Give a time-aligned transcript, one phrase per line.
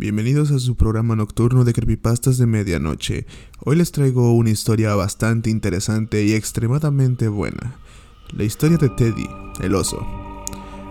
[0.00, 3.26] Bienvenidos a su programa nocturno de creepypastas de medianoche.
[3.62, 7.76] Hoy les traigo una historia bastante interesante y extremadamente buena.
[8.34, 9.28] La historia de Teddy,
[9.60, 9.98] el oso.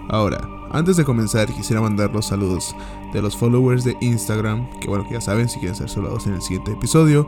[0.09, 2.75] Ahora, antes de comenzar quisiera mandar los saludos
[3.11, 6.35] de los followers de Instagram, que bueno, que ya saben, si quieren ser saludados en
[6.35, 7.27] el siguiente episodio,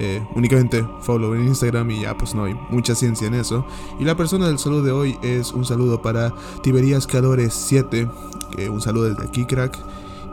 [0.00, 3.64] eh, únicamente follow en Instagram y ya pues no hay mucha ciencia en eso.
[4.00, 6.34] Y la persona del saludo de hoy es un saludo para
[6.64, 8.10] Tiberías Calores 7,
[8.56, 9.78] que un saludo desde aquí crack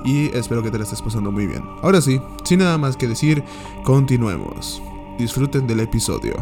[0.07, 1.65] y espero que te la estés pasando muy bien.
[1.83, 3.43] Ahora sí, sin nada más que decir,
[3.83, 4.81] continuemos.
[5.19, 6.33] Disfruten del episodio.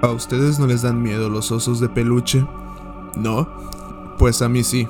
[0.00, 2.46] ¿A ustedes no les dan miedo los osos de peluche?
[3.16, 3.46] ¿No?
[4.18, 4.88] Pues a mí sí.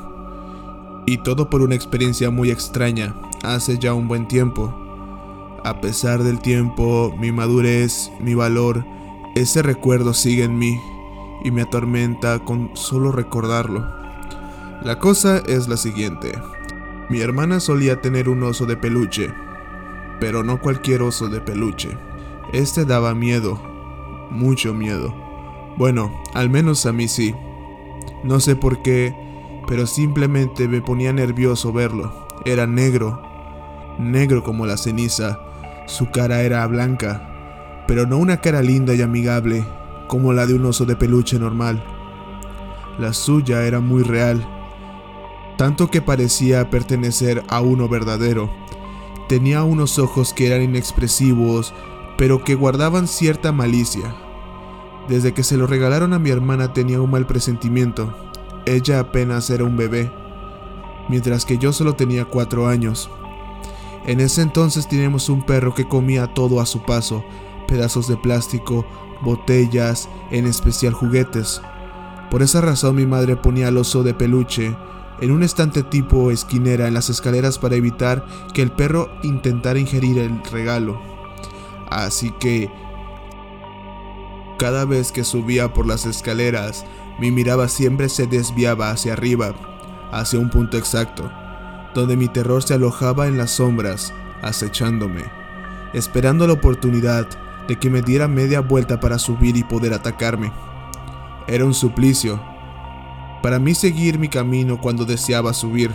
[1.05, 4.73] Y todo por una experiencia muy extraña, hace ya un buen tiempo.
[5.64, 8.84] A pesar del tiempo, mi madurez, mi valor,
[9.34, 10.78] ese recuerdo sigue en mí
[11.45, 13.86] y me atormenta con solo recordarlo.
[14.82, 16.32] La cosa es la siguiente.
[17.08, 19.33] Mi hermana solía tener un oso de peluche,
[20.20, 21.96] pero no cualquier oso de peluche.
[22.52, 23.61] Este daba miedo,
[24.30, 25.14] mucho miedo.
[25.77, 27.34] Bueno, al menos a mí sí.
[28.24, 29.14] No sé por qué,
[29.66, 32.28] pero simplemente me ponía nervioso verlo.
[32.44, 33.22] Era negro,
[33.98, 35.41] negro como la ceniza.
[35.86, 39.64] Su cara era blanca, pero no una cara linda y amigable,
[40.06, 41.82] como la de un oso de peluche normal.
[42.98, 44.46] La suya era muy real,
[45.56, 48.50] tanto que parecía pertenecer a uno verdadero.
[49.28, 51.74] Tenía unos ojos que eran inexpresivos,
[52.16, 54.14] pero que guardaban cierta malicia.
[55.08, 58.14] Desde que se lo regalaron a mi hermana tenía un mal presentimiento.
[58.66, 60.10] Ella apenas era un bebé,
[61.08, 63.10] mientras que yo solo tenía cuatro años.
[64.06, 67.24] En ese entonces teníamos un perro que comía todo a su paso,
[67.66, 68.86] pedazos de plástico,
[69.22, 71.61] botellas, en especial juguetes.
[72.31, 74.77] Por esa razón mi madre ponía al oso de peluche
[75.20, 80.19] en un estante tipo esquinera en las escaleras para evitar que el perro intentara ingerir
[80.19, 81.00] el regalo.
[81.89, 82.70] Así que
[84.58, 86.85] cada vez que subía por las escaleras,
[87.19, 89.55] mi mirada siempre se desviaba hacia arriba,
[90.13, 91.30] hacia un punto exacto,
[91.95, 95.24] donde mi terror se alojaba en las sombras, acechándome,
[95.92, 97.27] esperando la oportunidad
[97.68, 100.52] de que me diera media vuelta para subir y poder atacarme.
[101.46, 102.40] Era un suplicio
[103.46, 105.92] para mí seguir mi camino cuando deseaba subir.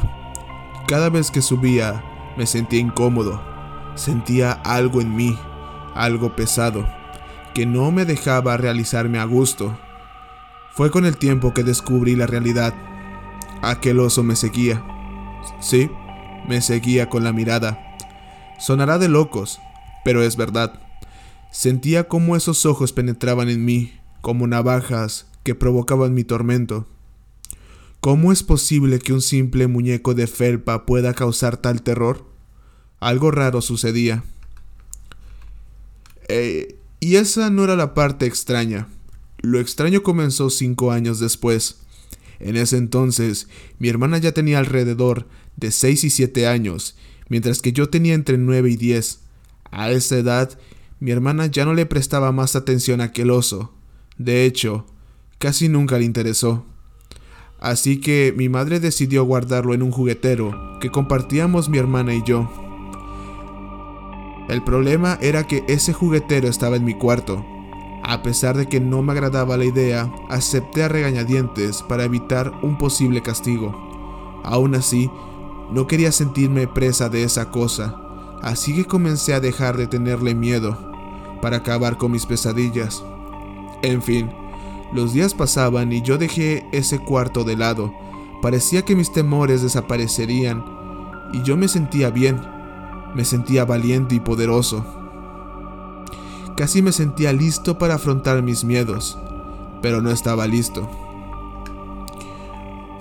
[0.87, 2.01] Cada vez que subía
[2.37, 3.41] me sentía incómodo,
[3.95, 5.37] sentía algo en mí,
[5.93, 6.87] algo pesado,
[7.53, 9.77] que no me dejaba realizarme a gusto.
[10.71, 12.73] Fue con el tiempo que descubrí la realidad.
[13.61, 14.81] Aquel oso me seguía.
[15.59, 15.91] Sí,
[16.47, 17.97] me seguía con la mirada.
[18.59, 19.59] Sonará de locos,
[20.05, 20.79] pero es verdad.
[21.51, 26.87] Sentía cómo esos ojos penetraban en mí, como navajas que provocaban mi tormento.
[27.99, 32.25] ¿Cómo es posible que un simple muñeco de felpa pueda causar tal terror?
[32.99, 34.23] Algo raro sucedía.
[36.29, 38.87] Eh, y esa no era la parte extraña.
[39.39, 41.81] Lo extraño comenzó cinco años después.
[42.39, 46.95] En ese entonces, mi hermana ya tenía alrededor de seis y siete años,
[47.27, 49.19] mientras que yo tenía entre nueve y diez.
[49.69, 50.57] A esa edad,
[51.01, 53.73] mi hermana ya no le prestaba más atención a aquel oso.
[54.19, 54.85] De hecho,
[55.39, 56.63] casi nunca le interesó.
[57.59, 62.47] Así que mi madre decidió guardarlo en un juguetero que compartíamos mi hermana y yo.
[64.47, 67.43] El problema era que ese juguetero estaba en mi cuarto.
[68.03, 72.77] A pesar de que no me agradaba la idea, acepté a regañadientes para evitar un
[72.77, 73.73] posible castigo.
[74.43, 75.09] Aún así,
[75.71, 77.95] no quería sentirme presa de esa cosa,
[78.43, 80.90] así que comencé a dejar de tenerle miedo,
[81.41, 83.03] para acabar con mis pesadillas.
[83.81, 84.29] En fin,
[84.93, 87.93] los días pasaban y yo dejé ese cuarto de lado.
[88.41, 90.63] Parecía que mis temores desaparecerían
[91.33, 92.41] y yo me sentía bien.
[93.15, 94.85] Me sentía valiente y poderoso.
[96.55, 99.17] Casi me sentía listo para afrontar mis miedos,
[99.81, 100.89] pero no estaba listo.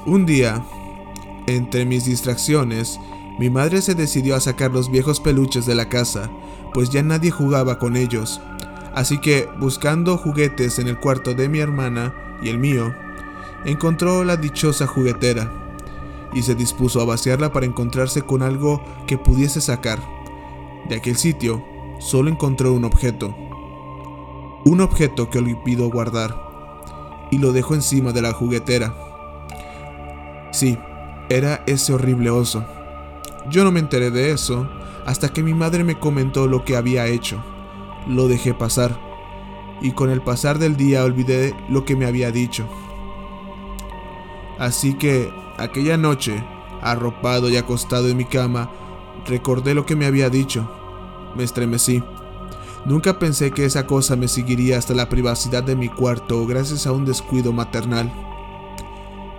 [0.07, 0.65] Un día,
[1.47, 2.99] entre mis distracciones,
[3.39, 6.31] mi madre se decidió a sacar los viejos peluches de la casa,
[6.73, 8.41] pues ya nadie jugaba con ellos.
[8.95, 12.95] Así que, buscando juguetes en el cuarto de mi hermana y el mío,
[13.65, 15.51] encontró la dichosa juguetera
[16.33, 20.01] y se dispuso a vaciarla para encontrarse con algo que pudiese sacar.
[20.89, 21.65] De aquel sitio,
[21.99, 23.35] solo encontró un objeto.
[24.65, 26.51] Un objeto que olvidó guardar
[27.31, 28.95] y lo dejó encima de la juguetera.
[30.53, 30.79] Sí,
[31.29, 32.65] era ese horrible oso.
[33.49, 34.69] Yo no me enteré de eso
[35.11, 37.43] hasta que mi madre me comentó lo que había hecho
[38.07, 38.99] lo dejé pasar,
[39.81, 42.67] y con el pasar del día olvidé lo que me había dicho.
[44.59, 46.45] Así que aquella noche,
[46.83, 48.71] arropado y acostado en mi cama,
[49.27, 50.71] recordé lo que me había dicho.
[51.35, 52.03] Me estremecí.
[52.85, 56.93] Nunca pensé que esa cosa me seguiría hasta la privacidad de mi cuarto gracias a
[56.93, 58.11] un descuido maternal.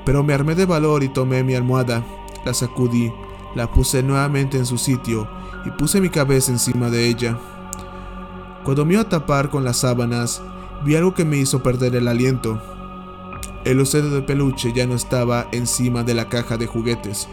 [0.06, 2.04] Pero me armé de valor y tomé mi almohada,
[2.46, 3.12] la sacudí,
[3.56, 5.28] la puse nuevamente en su sitio
[5.66, 7.38] y puse mi cabeza encima de ella.
[8.64, 10.42] Cuando me iba a tapar con las sábanas,
[10.84, 12.62] vi algo que me hizo perder el aliento.
[13.64, 17.28] El osero de peluche ya no estaba encima de la caja de juguetes.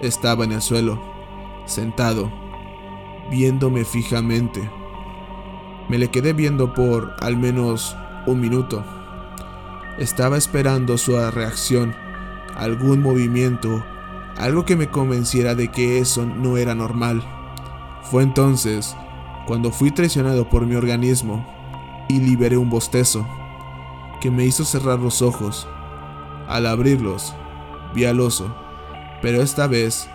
[0.00, 1.00] Estaba en el suelo,
[1.66, 2.32] sentado,
[3.30, 4.68] viéndome fijamente.
[5.88, 8.84] Me le quedé viendo por al menos un minuto.
[9.98, 11.94] Estaba esperando su reacción,
[12.56, 13.84] algún movimiento,
[14.36, 17.41] algo que me convenciera de que eso no era normal.
[18.02, 18.96] Fue entonces
[19.46, 21.46] cuando fui traicionado por mi organismo
[22.08, 23.26] y liberé un bostezo
[24.20, 25.68] que me hizo cerrar los ojos.
[26.48, 27.34] Al abrirlos,
[27.94, 28.54] vi al oso,
[29.20, 30.08] pero esta vez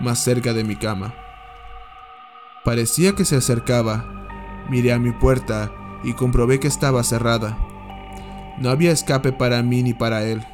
[0.00, 1.14] más cerca de mi cama.
[2.64, 4.18] Parecía que se acercaba
[4.68, 5.72] Miré a mi puerta
[6.04, 7.56] y comprobé que estaba cerrada.
[8.58, 10.44] No había escape para mí ni para él.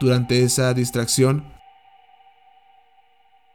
[0.00, 1.44] Durante esa distracción,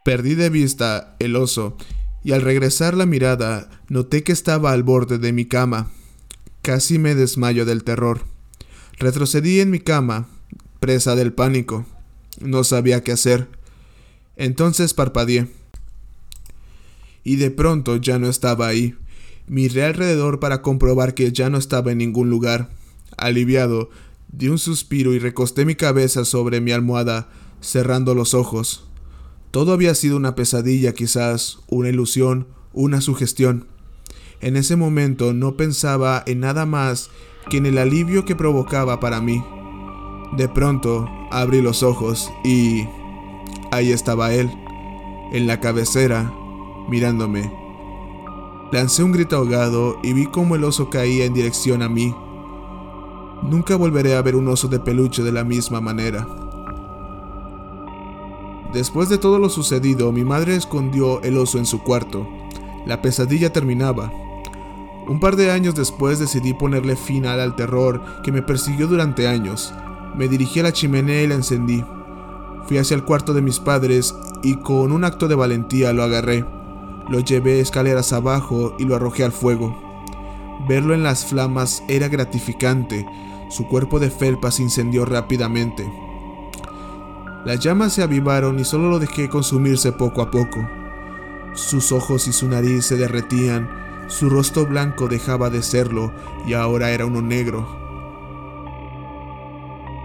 [0.03, 1.77] perdí de vista el oso
[2.23, 5.91] y al regresar la mirada noté que estaba al borde de mi cama.
[6.61, 8.25] Casi me desmayo del terror.
[8.99, 10.27] Retrocedí en mi cama,
[10.79, 11.85] presa del pánico.
[12.39, 13.47] No sabía qué hacer.
[14.35, 15.47] Entonces parpadeé.
[17.23, 18.95] Y de pronto ya no estaba ahí.
[19.47, 22.69] Miré alrededor para comprobar que ya no estaba en ningún lugar.
[23.17, 23.89] Aliviado,
[24.31, 27.29] di un suspiro y recosté mi cabeza sobre mi almohada,
[27.59, 28.90] cerrando los ojos.
[29.51, 33.67] Todo había sido una pesadilla quizás, una ilusión, una sugestión.
[34.39, 37.09] En ese momento no pensaba en nada más
[37.49, 39.43] que en el alivio que provocaba para mí.
[40.37, 42.85] De pronto abrí los ojos y...
[43.71, 44.49] ahí estaba él,
[45.33, 46.33] en la cabecera,
[46.89, 47.51] mirándome.
[48.71, 52.15] Lancé un grito ahogado y vi cómo el oso caía en dirección a mí.
[53.43, 56.25] Nunca volveré a ver un oso de peluche de la misma manera.
[58.73, 62.27] Después de todo lo sucedido, mi madre escondió el oso en su cuarto.
[62.85, 64.11] La pesadilla terminaba.
[65.07, 69.73] Un par de años después decidí ponerle final al terror que me persiguió durante años.
[70.15, 71.83] Me dirigí a la chimenea y la encendí.
[72.65, 76.45] Fui hacia el cuarto de mis padres y con un acto de valentía lo agarré.
[77.09, 79.75] Lo llevé escaleras abajo y lo arrojé al fuego.
[80.67, 83.05] Verlo en las flamas era gratificante.
[83.49, 85.91] Su cuerpo de felpa se incendió rápidamente.
[87.45, 90.67] Las llamas se avivaron y solo lo dejé consumirse poco a poco.
[91.53, 93.69] Sus ojos y su nariz se derretían,
[94.07, 96.11] su rostro blanco dejaba de serlo
[96.45, 97.67] y ahora era uno negro.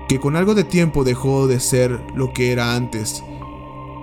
[0.08, 3.22] Que con algo de tiempo dejó de ser lo que era antes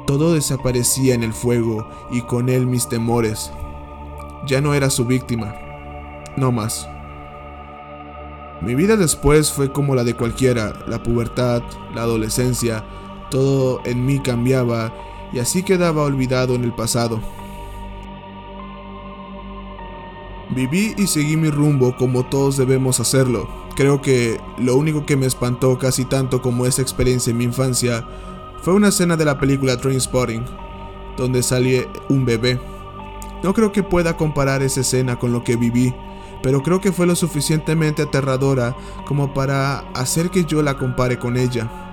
[0.06, 3.52] todo desaparecía en el fuego y con él mis temores.
[4.46, 5.56] Ya no era su víctima.
[6.36, 6.88] No más.
[8.62, 11.64] Mi vida después fue como la de cualquiera, la pubertad,
[11.94, 12.84] la adolescencia,
[13.34, 14.94] todo en mí cambiaba
[15.34, 17.20] y así quedaba olvidado en el pasado.
[20.52, 23.50] Viví y seguí mi rumbo como todos debemos hacerlo.
[23.76, 28.06] Creo que lo único que me espantó casi tanto como esa experiencia en mi infancia
[28.62, 30.46] fue una escena de la película Trainspotting,
[31.18, 32.60] donde salió un bebé.
[33.42, 35.92] No creo que pueda comparar esa escena con lo que viví,
[36.44, 38.76] pero creo que fue lo suficientemente aterradora
[39.08, 41.93] como para hacer que yo la compare con ella.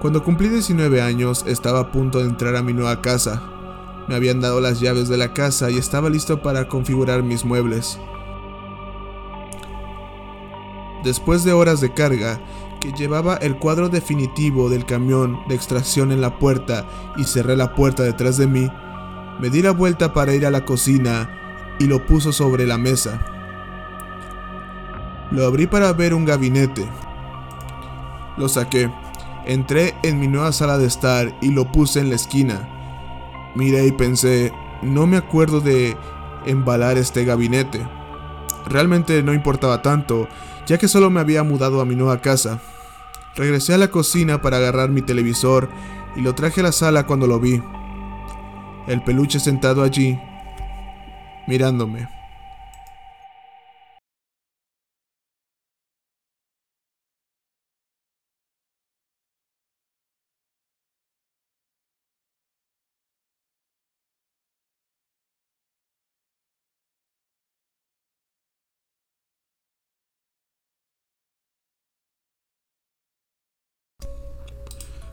[0.00, 3.42] Cuando cumplí 19 años estaba a punto de entrar a mi nueva casa.
[4.06, 7.98] Me habían dado las llaves de la casa y estaba listo para configurar mis muebles.
[11.02, 12.40] Después de horas de carga,
[12.80, 16.86] que llevaba el cuadro definitivo del camión de extracción en la puerta
[17.16, 18.70] y cerré la puerta detrás de mí,
[19.40, 21.28] me di la vuelta para ir a la cocina
[21.80, 23.20] y lo puso sobre la mesa.
[25.32, 26.88] Lo abrí para ver un gabinete.
[28.36, 28.88] Lo saqué.
[29.48, 32.68] Entré en mi nueva sala de estar y lo puse en la esquina.
[33.54, 34.52] Miré y pensé,
[34.82, 35.96] no me acuerdo de
[36.44, 37.80] embalar este gabinete.
[38.66, 40.28] Realmente no importaba tanto,
[40.66, 42.60] ya que solo me había mudado a mi nueva casa.
[43.36, 45.70] Regresé a la cocina para agarrar mi televisor
[46.14, 47.62] y lo traje a la sala cuando lo vi.
[48.86, 50.20] El peluche sentado allí,
[51.46, 52.17] mirándome.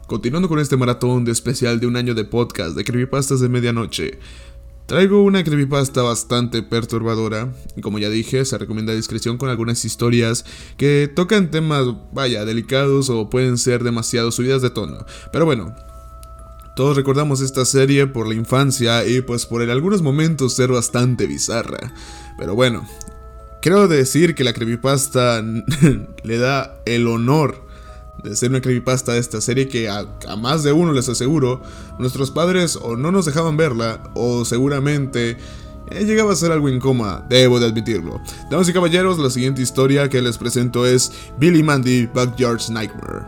[0.07, 4.19] Continuando con este maratón de especial de un año de podcast de creepypastas de medianoche,
[4.85, 10.45] traigo una creepypasta bastante perturbadora y como ya dije, se recomienda discreción con algunas historias
[10.77, 15.07] que tocan temas, vaya, delicados o pueden ser demasiado subidas de tono.
[15.33, 15.75] Pero bueno,
[16.75, 21.25] todos recordamos esta serie por la infancia y pues por en algunos momentos ser bastante
[21.25, 21.95] bizarra.
[22.38, 22.88] Pero bueno,
[23.59, 25.43] quiero decir que la creepypasta
[26.24, 27.64] le da el honor
[28.25, 30.05] de ser una creepypasta de esta serie que a,
[30.38, 31.62] más de uno les aseguro,
[32.00, 35.38] nuestros padres o no nos dejaban verla o seguramente
[35.91, 38.20] eh, llegaba a ser algo incómoda, debo de admitirlo.
[38.50, 43.25] Damas y caballeros, la siguiente historia que les presento es Billy Mandy Backyard's Nightmare.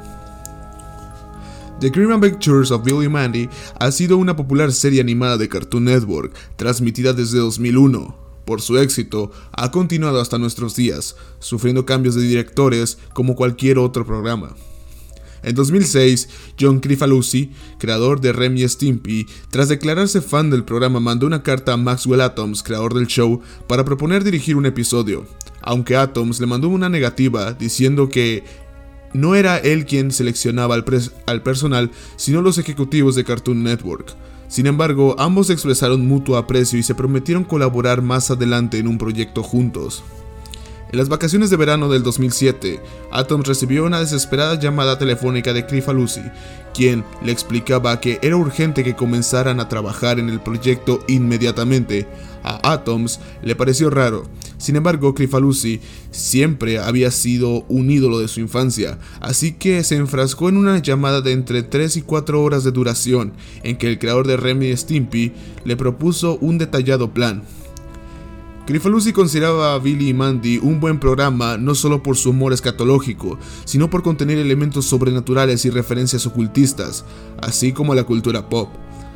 [1.79, 3.47] The Grim Pictures of Billy Mandy
[3.79, 9.29] ha sido una popular serie animada de Cartoon Network, transmitida desde 2001 por su éxito,
[9.51, 14.55] ha continuado hasta nuestros días, sufriendo cambios de directores como cualquier otro programa.
[15.47, 16.27] En 2006,
[16.59, 21.77] John Crifalusi, creador de Remy Stimpy, tras declararse fan del programa, mandó una carta a
[21.77, 25.25] Maxwell Atoms, creador del show, para proponer dirigir un episodio,
[25.61, 28.43] aunque Atoms le mandó una negativa diciendo que
[29.13, 30.83] no era él quien seleccionaba al,
[31.25, 34.17] al personal, sino los ejecutivos de Cartoon Network.
[34.49, 39.43] Sin embargo, ambos expresaron mutuo aprecio y se prometieron colaborar más adelante en un proyecto
[39.43, 40.03] juntos.
[40.89, 42.79] En las vacaciones de verano del 2007,
[43.11, 46.21] Atom recibió una desesperada llamada telefónica de Crifalusi,
[46.73, 52.07] quien le explicaba que era urgente que comenzaran a trabajar en el proyecto inmediatamente.
[52.41, 54.23] A Atoms le pareció raro.
[54.57, 60.47] Sin embargo, Crifalusi siempre había sido un ídolo de su infancia, así que se enfrascó
[60.47, 64.25] en una llamada de entre 3 y 4 horas de duración, en que el creador
[64.25, 65.33] de Remy Stimpy
[65.65, 67.43] le propuso un detallado plan.
[68.67, 73.39] Crifalusi consideraba a Billy y Mandy un buen programa no solo por su humor escatológico,
[73.63, 77.05] sino por contener elementos sobrenaturales y referencias ocultistas,
[77.41, 78.67] así como la cultura pop.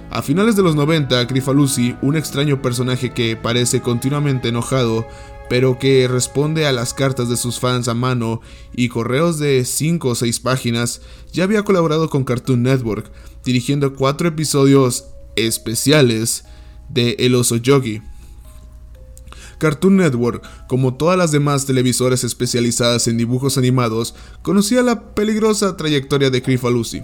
[0.09, 5.05] A finales de los 90, Crifalusi, un extraño personaje que parece continuamente enojado,
[5.49, 8.39] pero que responde a las cartas de sus fans a mano
[8.73, 11.01] y correos de 5 o 6 páginas,
[11.33, 13.11] ya había colaborado con Cartoon Network,
[13.43, 16.45] dirigiendo 4 episodios especiales
[16.87, 18.01] de El Oso Yogi.
[19.61, 26.31] Cartoon Network, como todas las demás televisoras especializadas en dibujos animados, conocía la peligrosa trayectoria
[26.31, 27.03] de Crifalusi.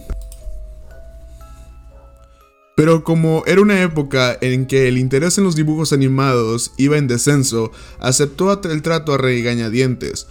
[2.75, 7.07] Pero como era una época en que el interés en los dibujos animados iba en
[7.07, 10.25] descenso, aceptó el trato a regañadientes.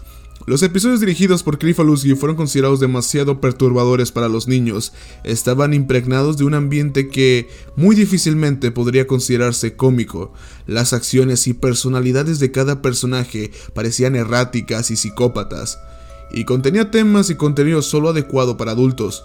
[0.46, 4.92] Los episodios dirigidos por Crifalusi fueron considerados demasiado perturbadores para los niños.
[5.24, 10.32] Estaban impregnados de un ambiente que muy difícilmente podría considerarse cómico.
[10.68, 15.80] Las acciones y personalidades de cada personaje parecían erráticas y psicópatas.
[16.30, 19.24] Y contenía temas y contenido solo adecuado para adultos.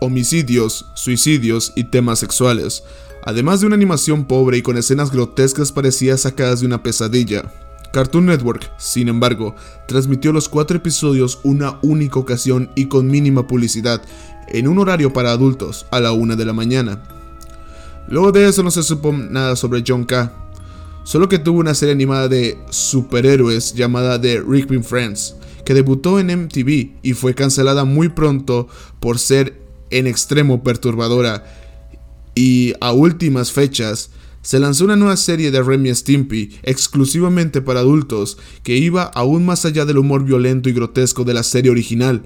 [0.00, 2.84] homicidios, suicidios y temas sexuales
[3.26, 7.52] además de una animación pobre y con escenas grotescas parecidas sacadas de una pesadilla.
[7.92, 9.54] Cartoon Network, sin embargo,
[9.88, 14.00] transmitió los cuatro episodios una única ocasión y con mínima publicidad,
[14.48, 17.02] en un horario para adultos, a la una de la mañana.
[18.08, 20.32] Luego de eso no se supo nada sobre John K.,
[21.02, 26.44] solo que tuvo una serie animada de superhéroes llamada The Rigby Friends, que debutó en
[26.44, 28.68] MTV y fue cancelada muy pronto
[29.00, 31.44] por ser en extremo perturbadora
[32.36, 34.10] y a últimas fechas
[34.42, 39.64] se lanzó una nueva serie de Remy Stimpy exclusivamente para adultos que iba aún más
[39.64, 42.22] allá del humor violento y grotesco de la serie original,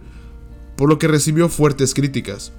[0.77, 2.53] por lo que recibió fuertes críticas.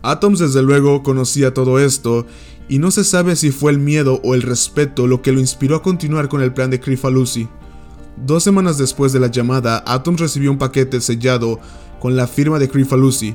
[0.00, 2.24] Atoms desde luego conocía todo esto
[2.68, 5.76] y no se sabe si fue el miedo o el respeto lo que lo inspiró
[5.76, 7.48] a continuar con el plan de Crifalusi.
[8.24, 11.60] Dos semanas después de la llamada, Atoms recibió un paquete sellado
[12.00, 13.34] con la firma de Crifalusi,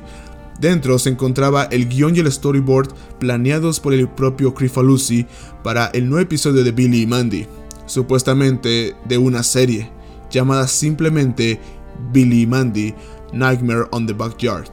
[0.62, 5.26] Dentro se encontraba el guion y el storyboard planeados por el propio Crifalusi
[5.64, 7.48] para el nuevo episodio de Billy y Mandy,
[7.86, 9.90] supuestamente de una serie
[10.30, 11.58] llamada simplemente
[12.12, 12.94] Billy y Mandy
[13.32, 14.70] Nightmare on the Backyard.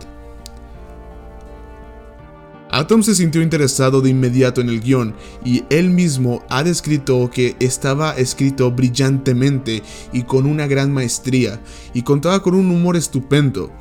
[2.69, 7.55] Atom se sintió interesado de inmediato en el guion y él mismo ha descrito que
[7.60, 9.81] estaba escrito brillantemente
[10.13, 11.60] y con una gran maestría
[11.96, 13.72] y contaba con un humor estupendo.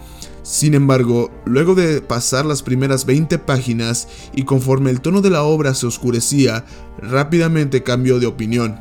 [0.49, 5.43] Sin embargo, luego de pasar las primeras 20 páginas y conforme el tono de la
[5.43, 6.65] obra se oscurecía,
[7.03, 8.81] rápidamente cambió de opinión.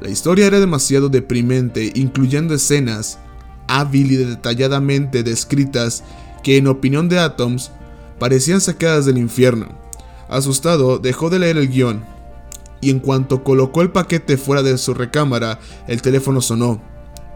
[0.00, 3.18] La historia era demasiado deprimente, incluyendo escenas
[3.68, 6.02] hábil y detalladamente descritas
[6.42, 7.72] que en opinión de Atoms
[8.18, 9.68] parecían sacadas del infierno.
[10.30, 12.02] Asustado, dejó de leer el guion,
[12.80, 16.80] y en cuanto colocó el paquete fuera de su recámara, el teléfono sonó.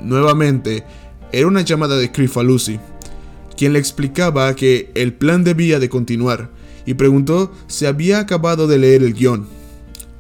[0.00, 0.86] nuevamente,
[1.30, 2.12] era una llamada de
[2.44, 2.78] Lucy,
[3.56, 6.50] quien le explicaba que el plan debía de continuar,
[6.87, 9.46] y preguntó si había acabado de leer el guion.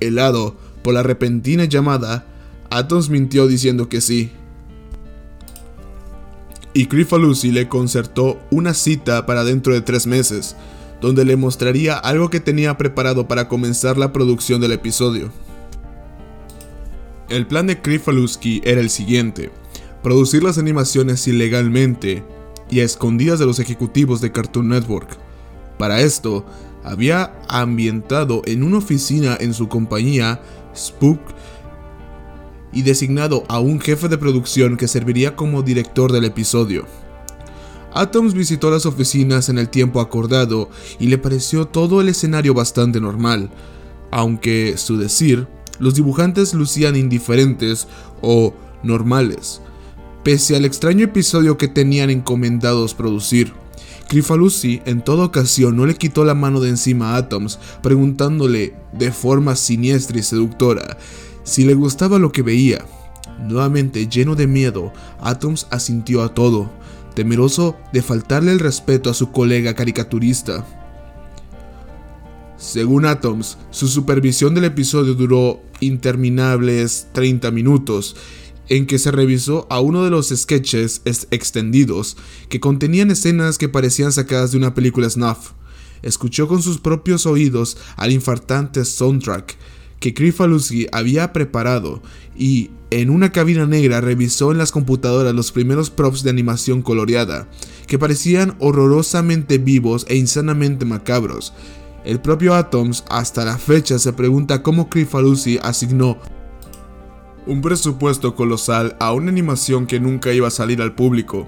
[0.00, 2.26] Helado por la repentina llamada,
[2.70, 4.30] Atoms mintió diciendo que sí.
[6.72, 10.56] Y Lucy le concertó una cita para dentro de tres meses,
[11.00, 15.30] donde le mostraría algo que tenía preparado para comenzar la producción del episodio.
[17.28, 19.50] El plan de Krifaluski era el siguiente,
[20.02, 22.24] producir las animaciones ilegalmente
[22.70, 25.18] y a escondidas de los ejecutivos de Cartoon Network.
[25.78, 26.44] Para esto,
[26.82, 30.42] había ambientado en una oficina en su compañía,
[30.76, 31.20] Spook,
[32.72, 36.86] y designado a un jefe de producción que serviría como director del episodio.
[37.94, 40.68] Atoms visitó las oficinas en el tiempo acordado
[40.98, 43.50] y le pareció todo el escenario bastante normal,
[44.10, 45.46] aunque, su decir,
[45.78, 47.86] los dibujantes lucían indiferentes
[48.20, 48.52] o
[48.82, 49.60] normales,
[50.24, 53.52] pese al extraño episodio que tenían encomendados producir.
[54.08, 59.12] Crifalusi en toda ocasión no le quitó la mano de encima a Atoms, preguntándole de
[59.12, 60.98] forma siniestra y seductora
[61.44, 62.84] si le gustaba lo que veía.
[63.46, 66.70] Nuevamente lleno de miedo, Atoms asintió a todo,
[67.14, 70.66] temeroso de faltarle el respeto a su colega caricaturista.
[72.56, 78.16] Según Atoms, su supervisión del episodio duró interminables 30 minutos,
[78.68, 82.16] en que se revisó a uno de los sketches extendidos
[82.48, 85.52] que contenían escenas que parecían sacadas de una película snuff.
[86.02, 89.56] Escuchó con sus propios oídos al infartante soundtrack
[90.00, 92.02] que Krifaluski había preparado
[92.36, 97.48] y en una cabina negra revisó en las computadoras los primeros props de animación coloreada,
[97.86, 101.54] que parecían horrorosamente vivos e insanamente macabros.
[102.04, 106.18] El propio Atoms hasta la fecha se pregunta cómo Krifalusi asignó
[107.46, 111.46] un presupuesto colosal a una animación que nunca iba a salir al público.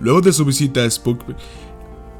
[0.00, 1.24] Luego de su visita a Spook,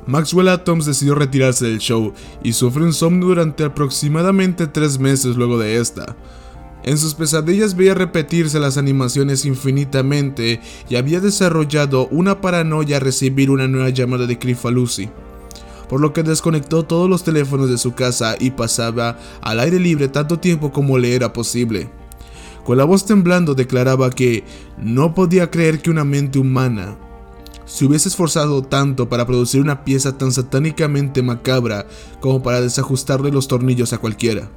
[0.07, 5.77] Maxwell Atoms decidió retirarse del show y sufrió insomnio durante aproximadamente tres meses luego de
[5.77, 6.17] esta.
[6.85, 13.51] En sus pesadillas veía repetirse las animaciones infinitamente y había desarrollado una paranoia a recibir
[13.51, 15.11] una nueva llamada de Crifalusi,
[15.89, 20.07] por lo que desconectó todos los teléfonos de su casa y pasaba al aire libre
[20.07, 21.91] tanto tiempo como le era posible.
[22.67, 24.43] Con la voz temblando declaraba que
[24.77, 26.99] no podía creer que una mente humana
[27.65, 31.87] se hubiese esforzado tanto para producir una pieza tan satánicamente macabra
[32.19, 34.51] como para desajustarle los tornillos a cualquiera.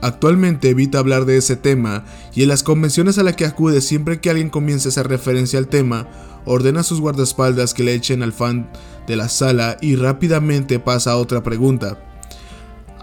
[0.00, 4.18] Actualmente evita hablar de ese tema y en las convenciones a las que acude siempre
[4.18, 6.08] que alguien comience a hacer referencia al tema,
[6.46, 8.70] ordena a sus guardaespaldas que le echen al fan
[9.06, 11.98] de la sala y rápidamente pasa a otra pregunta.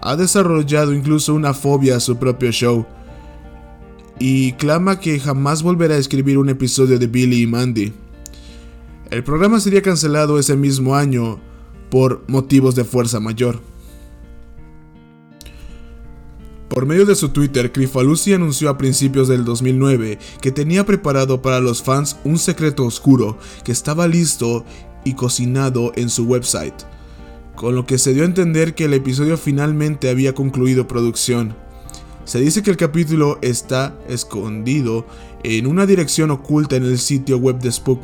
[0.01, 2.87] Ha desarrollado incluso una fobia a su propio show,
[4.19, 7.93] y clama que jamás volverá a escribir un episodio de Billy y Mandy.
[9.09, 11.39] El programa sería cancelado ese mismo año
[11.89, 13.59] por motivos de fuerza mayor.
[16.69, 21.59] Por medio de su Twitter, Crifalusi anunció a principios del 2009 que tenía preparado para
[21.59, 24.63] los fans un secreto oscuro que estaba listo
[25.03, 26.73] y cocinado en su website,
[27.57, 31.57] con lo que se dio a entender que el episodio finalmente había concluido producción.
[32.25, 35.05] Se dice que el capítulo está escondido
[35.43, 37.99] en una dirección oculta en el sitio web de Spook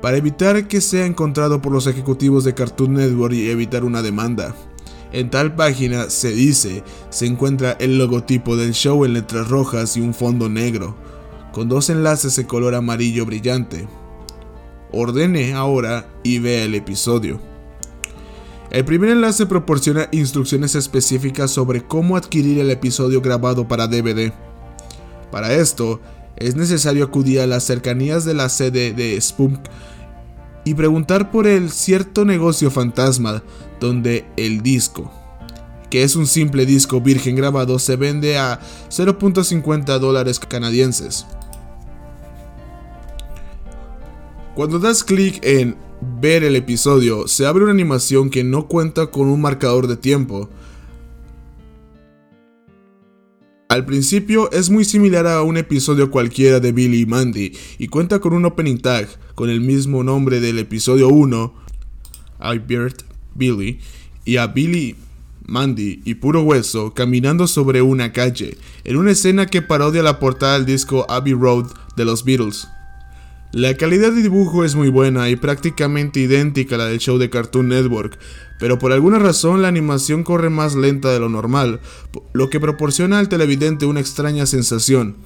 [0.00, 4.54] para evitar que sea encontrado por los ejecutivos de Cartoon Network y evitar una demanda.
[5.12, 10.00] En tal página se dice se encuentra el logotipo del show en letras rojas y
[10.00, 10.96] un fondo negro,
[11.52, 13.88] con dos enlaces de color amarillo brillante.
[14.90, 17.53] Ordene ahora y vea el episodio.
[18.70, 24.32] El primer enlace proporciona instrucciones específicas sobre cómo adquirir el episodio grabado para DVD.
[25.30, 26.00] Para esto,
[26.36, 29.60] es necesario acudir a las cercanías de la sede de Spunk
[30.64, 33.42] y preguntar por el cierto negocio fantasma
[33.80, 35.12] donde el disco,
[35.90, 41.26] que es un simple disco virgen grabado, se vende a 0.50 dólares canadienses.
[44.54, 45.76] Cuando das clic en
[46.20, 50.48] ver el episodio, se abre una animación que no cuenta con un marcador de tiempo.
[53.68, 58.20] Al principio es muy similar a un episodio cualquiera de Billy y Mandy y cuenta
[58.20, 61.54] con un opening tag con el mismo nombre del episodio 1,
[62.40, 62.96] I Bird
[63.34, 63.80] Billy,
[64.24, 64.96] y a Billy,
[65.46, 70.54] Mandy y Puro Hueso caminando sobre una calle, en una escena que parodia la portada
[70.54, 72.68] del disco Abbey Road de los Beatles.
[73.54, 77.30] La calidad de dibujo es muy buena y prácticamente idéntica a la del show de
[77.30, 78.18] Cartoon Network,
[78.58, 81.78] pero por alguna razón la animación corre más lenta de lo normal,
[82.32, 85.18] lo que proporciona al televidente una extraña sensación.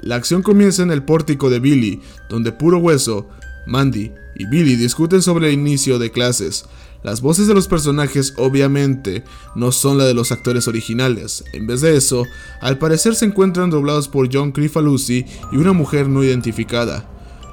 [0.00, 3.28] La acción comienza en el pórtico de Billy, donde Puro Hueso,
[3.68, 6.64] Mandy y Billy discuten sobre el inicio de clases.
[7.04, 9.22] Las voces de los personajes obviamente
[9.54, 11.44] no son la de los actores originales.
[11.52, 12.24] En vez de eso,
[12.60, 17.08] al parecer se encuentran doblados por John Crifalusi y una mujer no identificada.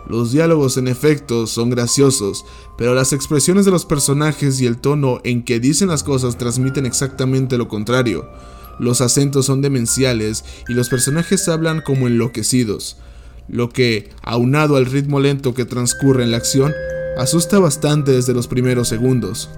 [0.08, 2.46] Los diálogos en efecto son graciosos,
[2.78, 6.86] pero las expresiones de los personajes y el tono en que dicen las cosas transmiten
[6.86, 8.30] exactamente lo contrario.
[8.78, 12.98] Los acentos son demenciales y los personajes hablan como enloquecidos,
[13.48, 16.74] lo que, aunado al ritmo lento que transcurre en la acción,
[17.18, 19.50] asusta bastante desde los primeros segundos.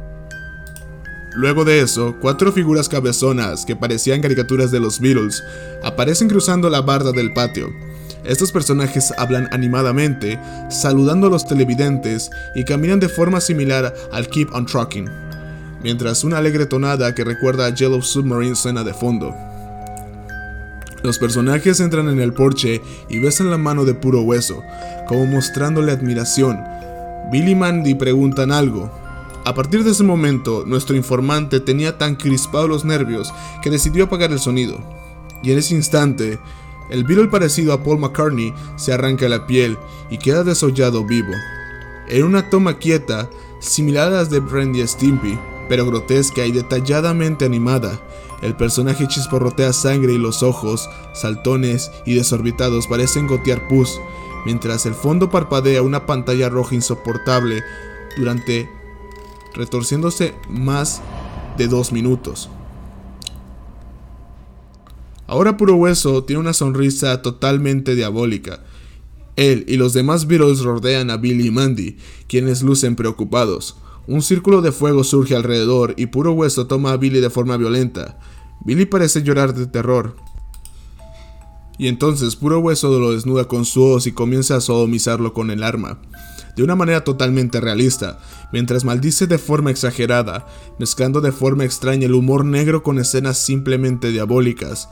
[1.36, 5.44] Luego de eso, cuatro figuras cabezonas que parecían caricaturas de los Beatles
[5.84, 7.68] aparecen cruzando la barda del patio.
[8.28, 10.38] Estos personajes hablan animadamente,
[10.70, 15.10] saludando a los televidentes y caminan de forma similar al Keep on Trucking,
[15.82, 19.34] mientras una alegre tonada que recuerda a Yellow Submarine suena de fondo.
[21.04, 24.62] Los personajes entran en el porche y besan la mano de puro hueso,
[25.08, 26.62] como mostrándole admiración.
[27.32, 28.92] Billy y Mandy preguntan algo.
[29.46, 34.34] A partir de ese momento, nuestro informante tenía tan crispados los nervios que decidió apagar
[34.34, 34.80] el sonido.
[35.44, 36.40] Y en ese instante,
[36.89, 39.78] el Beatle parecido a Paul McCartney se arranca la piel
[40.10, 41.34] y queda desollado vivo.
[42.08, 48.00] En una toma quieta, similar a las de Brandy Stimpy, pero grotesca y detalladamente animada,
[48.41, 54.00] el personaje chisporrotea sangre y los ojos, saltones y desorbitados parecen gotear pus,
[54.45, 57.63] mientras el fondo parpadea una pantalla roja insoportable
[58.15, 58.69] durante
[59.54, 61.02] retorciéndose más
[61.58, 62.50] de dos minutos.
[65.28, 68.63] Ahora Puro Hueso tiene una sonrisa totalmente diabólica.
[69.36, 73.78] Él y los demás Beatles rodean a Billy y Mandy, quienes lucen preocupados.
[74.08, 78.18] Un círculo de fuego surge alrededor y Puro Hueso toma a Billy de forma violenta.
[78.66, 80.16] Billy parece llorar de terror.
[81.78, 85.62] Y entonces Puro Hueso lo desnuda con su hoz y comienza a sodomizarlo con el
[85.62, 86.00] arma,
[86.56, 88.18] de una manera totalmente realista,
[88.52, 90.48] mientras maldice de forma exagerada,
[90.80, 94.90] mezclando de forma extraña el humor negro con escenas simplemente diabólicas.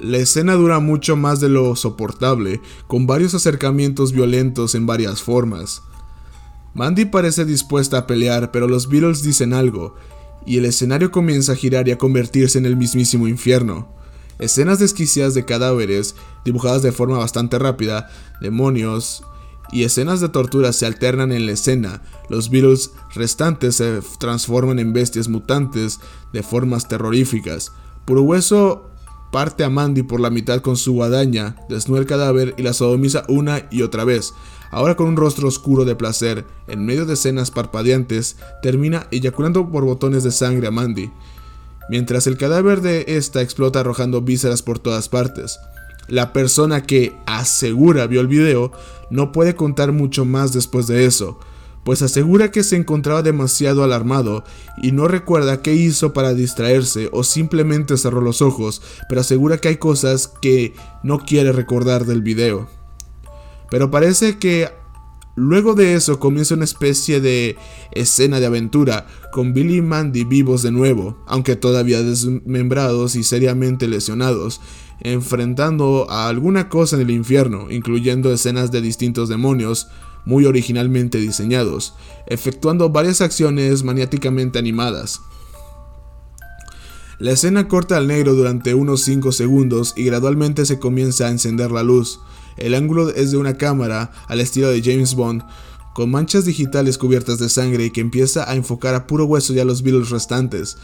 [0.00, 5.82] La escena dura mucho más de lo soportable, con varios acercamientos violentos en varias formas.
[6.74, 9.96] Mandy parece dispuesta a pelear, pero los Beatles dicen algo,
[10.46, 13.88] y el escenario comienza a girar y a convertirse en el mismísimo infierno.
[14.38, 18.08] Escenas desquiciadas de cadáveres, dibujadas de forma bastante rápida,
[18.40, 19.24] demonios
[19.72, 22.02] y escenas de tortura se alternan en la escena.
[22.28, 25.98] Los Beatles restantes se transforman en bestias mutantes
[26.32, 27.72] de formas terroríficas.
[28.04, 28.87] Puro Hueso
[29.30, 33.24] parte a Mandy por la mitad con su guadaña, desnuda el cadáver y la sodomiza
[33.28, 34.34] una y otra vez.
[34.70, 39.84] Ahora con un rostro oscuro de placer, en medio de escenas parpadeantes, termina eyaculando por
[39.84, 41.10] botones de sangre a Mandy,
[41.88, 45.58] mientras el cadáver de esta explota arrojando vísceras por todas partes.
[46.06, 48.72] La persona que asegura vio el video
[49.10, 51.38] no puede contar mucho más después de eso,
[51.88, 54.44] pues asegura que se encontraba demasiado alarmado
[54.82, 59.68] y no recuerda qué hizo para distraerse o simplemente cerró los ojos, pero asegura que
[59.68, 62.68] hay cosas que no quiere recordar del video.
[63.70, 64.68] Pero parece que
[65.34, 67.56] luego de eso comienza una especie de
[67.92, 73.88] escena de aventura, con Billy y Mandy vivos de nuevo, aunque todavía desmembrados y seriamente
[73.88, 74.60] lesionados,
[75.00, 79.88] enfrentando a alguna cosa en el infierno, incluyendo escenas de distintos demonios,
[80.24, 81.94] muy originalmente diseñados,
[82.26, 85.20] efectuando varias acciones maniáticamente animadas.
[87.18, 91.72] La escena corta al negro durante unos 5 segundos y gradualmente se comienza a encender
[91.72, 92.20] la luz.
[92.56, 95.42] El ángulo es de una cámara al estilo de James Bond,
[95.94, 99.64] con manchas digitales cubiertas de sangre y que empieza a enfocar a puro hueso ya
[99.64, 100.76] los Beatles restantes,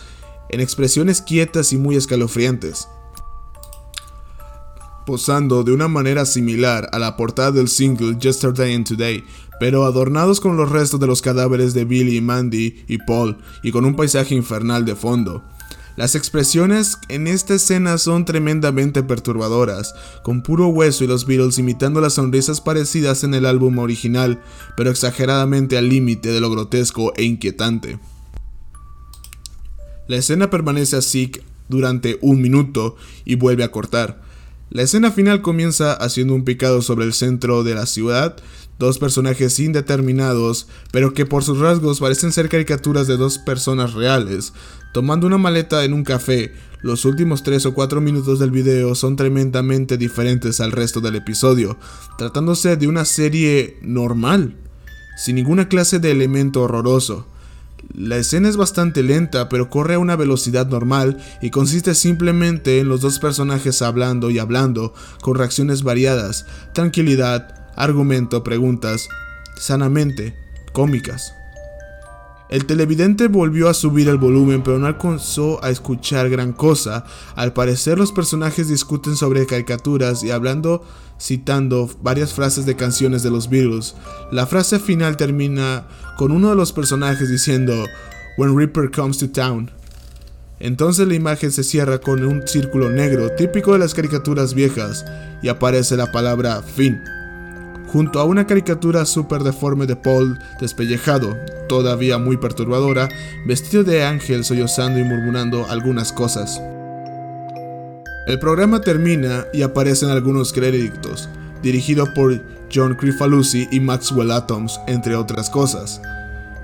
[0.50, 2.88] en expresiones quietas y muy escalofriantes
[5.06, 9.24] posando de una manera similar a la portada del single Yesterday and Today,
[9.60, 13.84] pero adornados con los restos de los cadáveres de Billy, Mandy y Paul, y con
[13.84, 15.42] un paisaje infernal de fondo.
[15.96, 22.00] Las expresiones en esta escena son tremendamente perturbadoras, con puro hueso y los Beatles imitando
[22.00, 24.42] las sonrisas parecidas en el álbum original,
[24.76, 28.00] pero exageradamente al límite de lo grotesco e inquietante.
[30.08, 31.30] La escena permanece así
[31.68, 34.20] durante un minuto y vuelve a cortar,
[34.70, 38.36] la escena final comienza haciendo un picado sobre el centro de la ciudad,
[38.78, 44.52] dos personajes indeterminados, pero que por sus rasgos parecen ser caricaturas de dos personas reales,
[44.92, 46.52] tomando una maleta en un café.
[46.82, 51.78] Los últimos 3 o 4 minutos del video son tremendamente diferentes al resto del episodio,
[52.18, 54.56] tratándose de una serie normal,
[55.16, 57.26] sin ninguna clase de elemento horroroso.
[57.92, 62.88] La escena es bastante lenta, pero corre a una velocidad normal y consiste simplemente en
[62.88, 69.08] los dos personajes hablando y hablando, con reacciones variadas, tranquilidad, argumento, preguntas,
[69.56, 70.34] sanamente,
[70.72, 71.34] cómicas.
[72.50, 77.04] El televidente volvió a subir el volumen pero no alcanzó a escuchar gran cosa.
[77.36, 80.84] Al parecer los personajes discuten sobre caricaturas y hablando
[81.18, 83.94] citando varias frases de canciones de los Beatles.
[84.30, 87.86] La frase final termina con uno de los personajes diciendo
[88.36, 89.70] When Reaper comes to town.
[90.60, 95.04] Entonces la imagen se cierra con un círculo negro típico de las caricaturas viejas
[95.42, 97.00] y aparece la palabra fin
[97.94, 101.36] junto a una caricatura súper deforme de Paul despellejado,
[101.68, 103.08] todavía muy perturbadora,
[103.46, 106.60] vestido de ángel sollozando y murmurando algunas cosas.
[108.26, 111.28] El programa termina y aparecen algunos créditos,
[111.62, 112.42] dirigido por
[112.74, 116.00] John Crifalusi y Maxwell Atoms, entre otras cosas.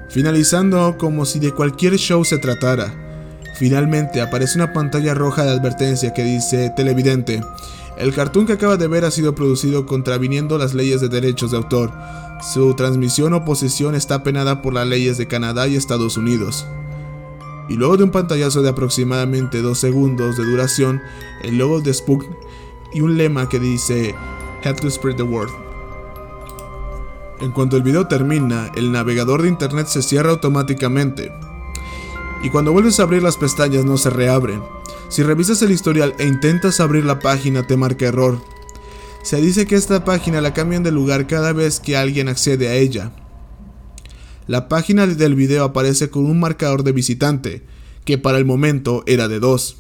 [0.09, 2.93] Finalizando como si de cualquier show se tratara.
[3.59, 7.43] Finalmente aparece una pantalla roja de advertencia que dice televidente,
[8.01, 11.59] el cartoon que acaba de ver ha sido producido contraviniendo las leyes de derechos de
[11.59, 11.93] autor.
[12.41, 16.67] Su transmisión o posesión está penada por las leyes de Canadá y Estados Unidos.
[17.69, 21.03] Y luego de un pantallazo de aproximadamente 2 segundos de duración,
[21.43, 22.25] el logo de Spook
[22.95, 24.15] y un lema que dice
[24.65, 25.70] Have to spread the word.
[27.41, 31.33] En cuanto el video termina, el navegador de internet se cierra automáticamente.
[32.43, 34.63] Y cuando vuelves a abrir las pestañas no se reabren.
[35.09, 38.43] Si revisas el historial e intentas abrir la página te marca error.
[39.23, 42.75] Se dice que esta página la cambian de lugar cada vez que alguien accede a
[42.75, 43.13] ella.
[44.47, 47.65] La página del video aparece con un marcador de visitante,
[48.05, 49.77] que para el momento era de 2,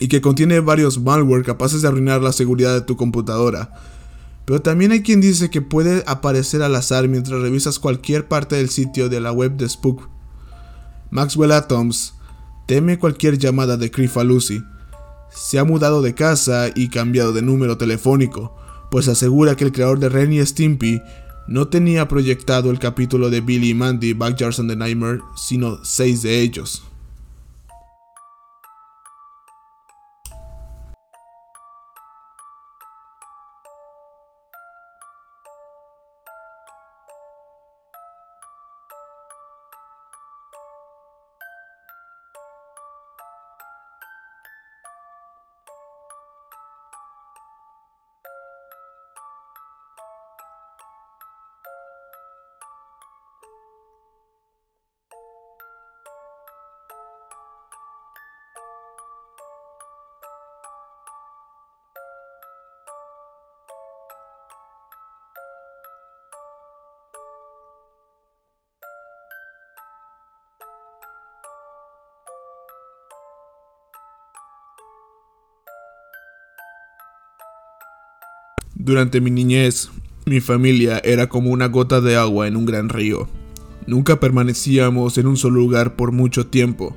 [0.00, 3.80] y que contiene varios malware capaces de arruinar la seguridad de tu computadora.
[4.44, 8.68] Pero también hay quien dice que puede aparecer al azar mientras revisas cualquier parte del
[8.68, 10.08] sitio de la web de Spook.
[11.10, 12.14] Maxwell Atoms
[12.66, 13.90] Teme cualquier llamada de
[14.24, 14.62] Lucy.
[15.28, 18.56] Se ha mudado de casa y cambiado de número telefónico,
[18.90, 21.02] pues asegura que el creador de Ren y Stimpy
[21.46, 26.22] no tenía proyectado el capítulo de Billy y Mandy Backyards and the Nightmare, sino seis
[26.22, 26.84] de ellos.
[78.84, 79.88] Durante mi niñez,
[80.26, 83.30] mi familia era como una gota de agua en un gran río.
[83.86, 86.94] Nunca permanecíamos en un solo lugar por mucho tiempo.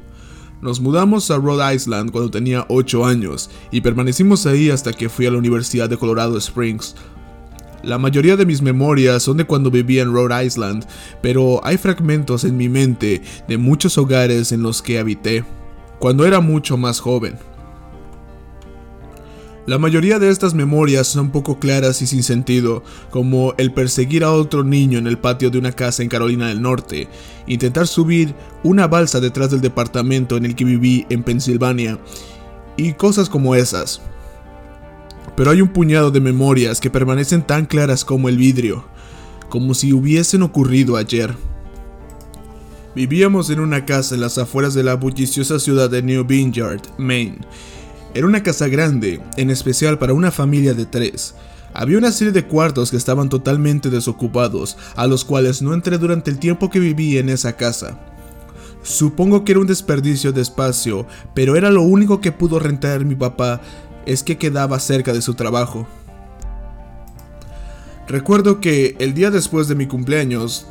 [0.61, 5.27] Nos mudamos a Rhode Island cuando tenía 8 años y permanecimos ahí hasta que fui
[5.27, 6.93] a la Universidad de Colorado Springs.
[7.83, 10.85] La mayoría de mis memorias son de cuando vivía en Rhode Island,
[11.21, 15.45] pero hay fragmentos en mi mente de muchos hogares en los que habité,
[15.99, 17.37] cuando era mucho más joven.
[19.67, 24.31] La mayoría de estas memorias son poco claras y sin sentido, como el perseguir a
[24.31, 27.09] otro niño en el patio de una casa en Carolina del Norte,
[27.47, 31.99] intentar subir una balsa detrás del departamento en el que viví en Pensilvania,
[32.77, 33.99] y cosas como esas.
[35.35, 38.85] Pero hay un puñado de memorias que permanecen tan claras como el vidrio,
[39.49, 41.35] como si hubiesen ocurrido ayer.
[42.95, 47.39] Vivíamos en una casa en las afueras de la bulliciosa ciudad de New Vineyard, Maine,
[48.17, 51.35] era una casa grande, en especial para una familia de tres.
[51.71, 56.31] Había una serie de cuartos que estaban totalmente desocupados, a los cuales no entré durante
[56.31, 57.99] el tiempo que viví en esa casa.
[58.81, 63.13] Supongo que era un desperdicio de espacio, pero era lo único que pudo rentar mi
[63.13, 63.61] papá,
[64.07, 65.87] es que quedaba cerca de su trabajo.
[68.07, 70.65] Recuerdo que el día después de mi cumpleaños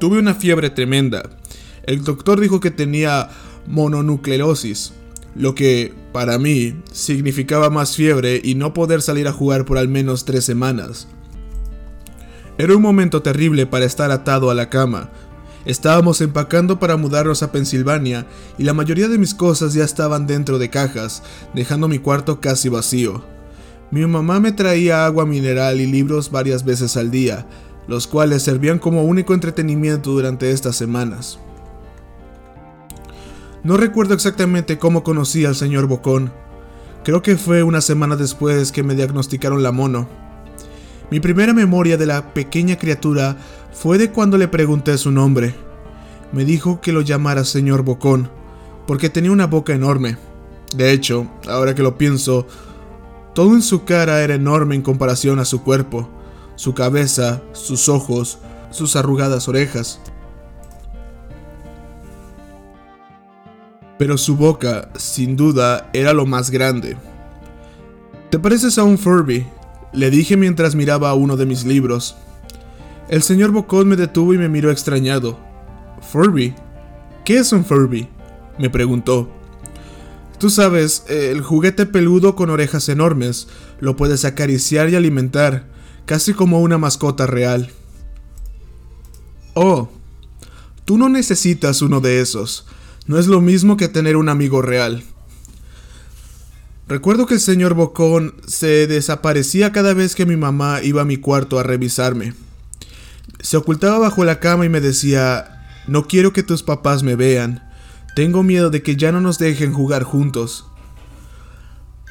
[0.00, 1.22] tuve una fiebre tremenda.
[1.84, 3.28] El doctor dijo que tenía
[3.68, 4.94] mononucleosis,
[5.34, 9.88] lo que, para mí, significaba más fiebre y no poder salir a jugar por al
[9.88, 11.08] menos tres semanas.
[12.58, 15.10] Era un momento terrible para estar atado a la cama.
[15.64, 18.26] Estábamos empacando para mudarnos a Pensilvania
[18.58, 21.22] y la mayoría de mis cosas ya estaban dentro de cajas,
[21.54, 23.22] dejando mi cuarto casi vacío.
[23.90, 27.46] Mi mamá me traía agua mineral y libros varias veces al día,
[27.88, 31.38] los cuales servían como único entretenimiento durante estas semanas.
[33.62, 36.32] No recuerdo exactamente cómo conocí al señor Bocón.
[37.04, 40.08] Creo que fue una semana después que me diagnosticaron la mono.
[41.10, 43.36] Mi primera memoria de la pequeña criatura
[43.72, 45.54] fue de cuando le pregunté su nombre.
[46.32, 48.30] Me dijo que lo llamara señor Bocón,
[48.86, 50.16] porque tenía una boca enorme.
[50.74, 52.46] De hecho, ahora que lo pienso,
[53.34, 56.08] todo en su cara era enorme en comparación a su cuerpo,
[56.56, 58.38] su cabeza, sus ojos,
[58.70, 60.00] sus arrugadas orejas.
[64.00, 66.96] Pero su boca, sin duda, era lo más grande.
[68.30, 69.46] ¿Te pareces a un Furby?
[69.92, 72.16] Le dije mientras miraba uno de mis libros.
[73.10, 75.38] El señor Bocón me detuvo y me miró extrañado.
[76.00, 76.54] ¿Furby?
[77.26, 78.08] ¿Qué es un Furby?
[78.58, 79.28] me preguntó.
[80.38, 83.48] Tú sabes, el juguete peludo con orejas enormes.
[83.80, 85.66] Lo puedes acariciar y alimentar,
[86.06, 87.70] casi como una mascota real.
[89.52, 89.90] Oh,
[90.86, 92.64] tú no necesitas uno de esos.
[93.10, 95.02] No es lo mismo que tener un amigo real.
[96.86, 101.16] Recuerdo que el señor Bocón se desaparecía cada vez que mi mamá iba a mi
[101.16, 102.34] cuarto a revisarme.
[103.40, 107.68] Se ocultaba bajo la cama y me decía, no quiero que tus papás me vean.
[108.14, 110.66] Tengo miedo de que ya no nos dejen jugar juntos.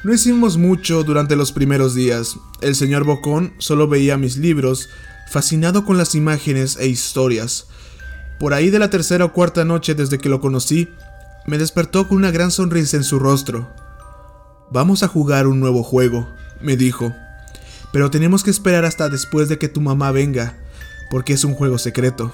[0.04, 2.36] No hicimos mucho durante los primeros días.
[2.60, 4.90] El señor Bocón solo veía mis libros,
[5.30, 7.69] fascinado con las imágenes e historias.
[8.40, 10.88] Por ahí de la tercera o cuarta noche desde que lo conocí,
[11.46, 13.68] me despertó con una gran sonrisa en su rostro.
[14.70, 16.26] Vamos a jugar un nuevo juego,
[16.62, 17.12] me dijo.
[17.92, 20.56] Pero tenemos que esperar hasta después de que tu mamá venga,
[21.10, 22.32] porque es un juego secreto.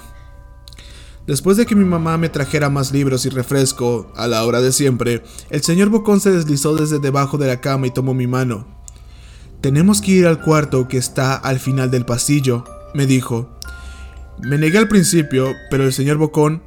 [1.25, 4.71] Después de que mi mamá me trajera más libros y refresco, a la hora de
[4.71, 8.65] siempre, el señor Bocón se deslizó desde debajo de la cama y tomó mi mano.
[9.59, 13.59] Tenemos que ir al cuarto que está al final del pasillo, me dijo.
[14.41, 16.61] Me negué al principio, pero el señor Bocón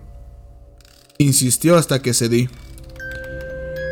[1.18, 2.48] insistió hasta que cedí.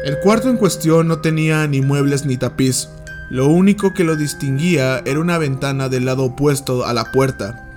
[0.05, 2.89] El cuarto en cuestión no tenía ni muebles ni tapiz.
[3.31, 7.77] Lo único que lo distinguía era una ventana del lado opuesto a la puerta.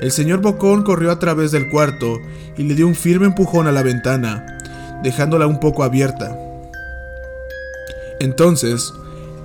[0.00, 2.18] El señor Bocón corrió a través del cuarto
[2.56, 4.58] y le dio un firme empujón a la ventana,
[5.02, 6.36] dejándola un poco abierta.
[8.20, 8.92] Entonces,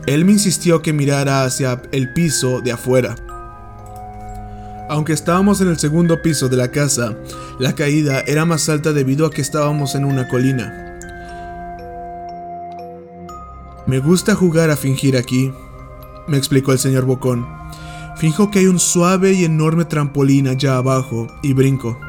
[0.06, 3.16] él me insistió que mirara hacia el piso de afuera.
[4.89, 7.15] Aunque estábamos en el segundo piso de la casa,
[7.60, 10.97] la caída era más alta debido a que estábamos en una colina.
[13.86, 15.54] Me gusta jugar a fingir aquí,
[16.28, 17.47] me explicó el señor Bocón.
[18.17, 21.99] Fijo que hay un suave y enorme trampolín allá abajo y brinco.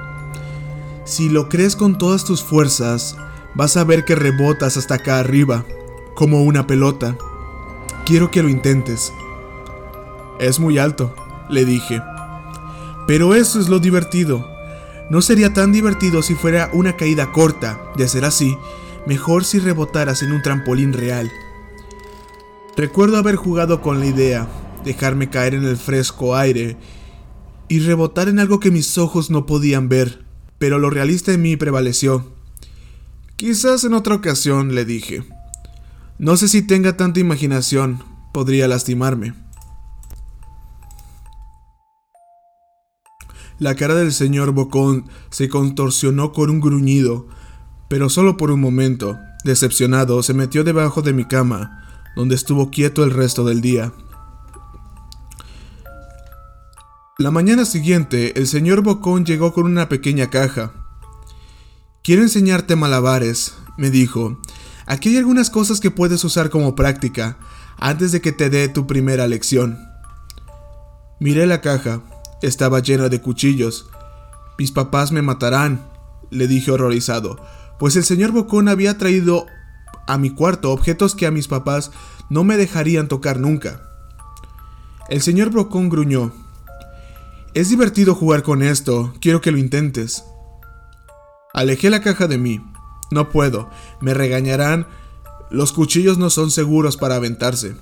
[1.04, 3.14] Si lo crees con todas tus fuerzas,
[3.54, 5.66] vas a ver que rebotas hasta acá arriba,
[6.14, 7.14] como una pelota.
[8.06, 9.12] Quiero que lo intentes.
[10.38, 11.14] Es muy alto,
[11.50, 12.00] le dije.
[13.10, 14.48] Pero eso es lo divertido.
[15.10, 17.90] No sería tan divertido si fuera una caída corta.
[17.96, 18.56] De ser así,
[19.04, 21.28] mejor si rebotaras en un trampolín real.
[22.76, 24.46] Recuerdo haber jugado con la idea,
[24.84, 26.76] dejarme caer en el fresco aire
[27.66, 30.24] y rebotar en algo que mis ojos no podían ver,
[30.60, 32.32] pero lo realista en mí prevaleció.
[33.34, 35.24] Quizás en otra ocasión, le dije.
[36.20, 39.34] No sé si tenga tanta imaginación, podría lastimarme.
[43.60, 47.28] La cara del señor Bocón se contorsionó con un gruñido,
[47.88, 49.18] pero solo por un momento.
[49.44, 51.84] Decepcionado, se metió debajo de mi cama,
[52.16, 53.92] donde estuvo quieto el resto del día.
[57.18, 60.72] La mañana siguiente, el señor Bocón llegó con una pequeña caja.
[62.02, 64.40] Quiero enseñarte malabares, me dijo.
[64.86, 67.36] Aquí hay algunas cosas que puedes usar como práctica,
[67.76, 69.78] antes de que te dé tu primera lección.
[71.20, 72.00] Miré la caja.
[72.42, 73.90] Estaba llena de cuchillos.
[74.58, 75.88] Mis papás me matarán,
[76.30, 77.38] le dije horrorizado,
[77.78, 79.46] pues el señor Bocón había traído
[80.06, 81.90] a mi cuarto objetos que a mis papás
[82.28, 83.82] no me dejarían tocar nunca.
[85.08, 86.32] El señor Bocón gruñó.
[87.52, 90.24] Es divertido jugar con esto, quiero que lo intentes.
[91.52, 92.60] Alejé la caja de mí.
[93.10, 93.68] No puedo,
[94.00, 94.86] me regañarán.
[95.50, 97.74] Los cuchillos no son seguros para aventarse.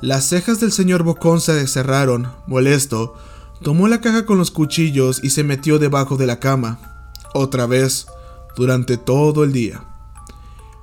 [0.00, 3.14] Las cejas del señor Bocón se cerraron, molesto.
[3.62, 6.78] Tomó la caja con los cuchillos y se metió debajo de la cama.
[7.34, 8.06] Otra vez,
[8.56, 9.82] durante todo el día.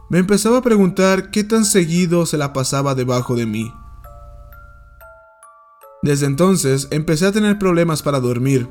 [0.09, 3.73] Me empezaba a preguntar qué tan seguido se la pasaba debajo de mí.
[6.03, 8.69] Desde entonces empecé a tener problemas para dormir.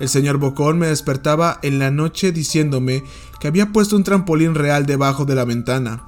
[0.00, 3.04] El señor Bocón me despertaba en la noche diciéndome
[3.40, 6.06] que había puesto un trampolín real debajo de la ventana.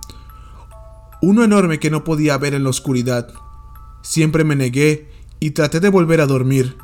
[1.22, 3.32] Uno enorme que no podía ver en la oscuridad.
[4.03, 6.76] Siempre me negué y traté de volver a dormir,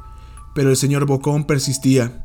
[0.55, 2.25] pero el señor Bocón persistía.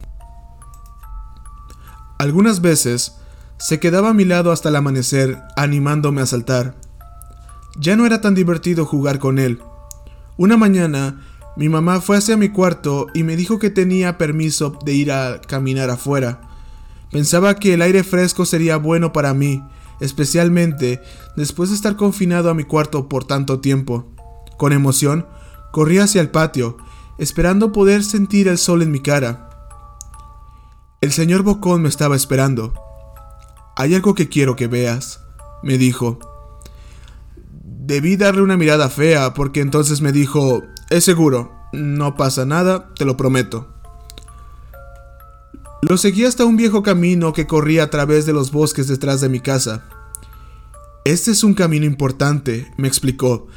[2.18, 3.16] Algunas veces
[3.62, 6.80] Se quedaba a mi lado hasta el amanecer, animándome a saltar.
[7.78, 9.60] Ya no era tan divertido jugar con él.
[10.38, 11.20] Una mañana,
[11.58, 15.42] mi mamá fue hacia mi cuarto y me dijo que tenía permiso de ir a
[15.42, 16.40] caminar afuera.
[17.12, 19.62] Pensaba que el aire fresco sería bueno para mí,
[20.00, 21.02] especialmente
[21.36, 24.10] después de estar confinado a mi cuarto por tanto tiempo.
[24.60, 25.26] Con emoción,
[25.72, 26.76] corrí hacia el patio,
[27.18, 29.50] esperando poder sentir el sol en mi cara.
[31.00, 32.74] El señor Bocón me estaba esperando.
[33.78, 35.22] Hay algo que quiero que veas,
[35.64, 36.20] me dijo.
[37.54, 43.06] Debí darle una mirada fea porque entonces me dijo, es seguro, no pasa nada, te
[43.06, 43.66] lo prometo.
[45.84, 49.30] Lo seguí hasta un viejo camino que corría a través de los bosques detrás de
[49.30, 49.86] mi casa.
[51.06, 53.48] Este es un camino importante, me explicó.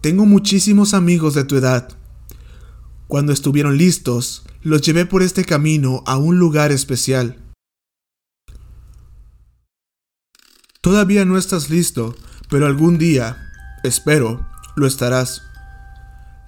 [0.00, 1.88] Tengo muchísimos amigos de tu edad.
[3.08, 7.36] Cuando estuvieron listos, los llevé por este camino a un lugar especial.
[10.80, 12.14] Todavía no estás listo,
[12.48, 13.50] pero algún día,
[13.82, 14.46] espero,
[14.76, 15.42] lo estarás.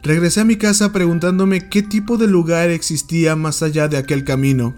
[0.03, 4.77] Regresé a mi casa preguntándome qué tipo de lugar existía más allá de aquel camino.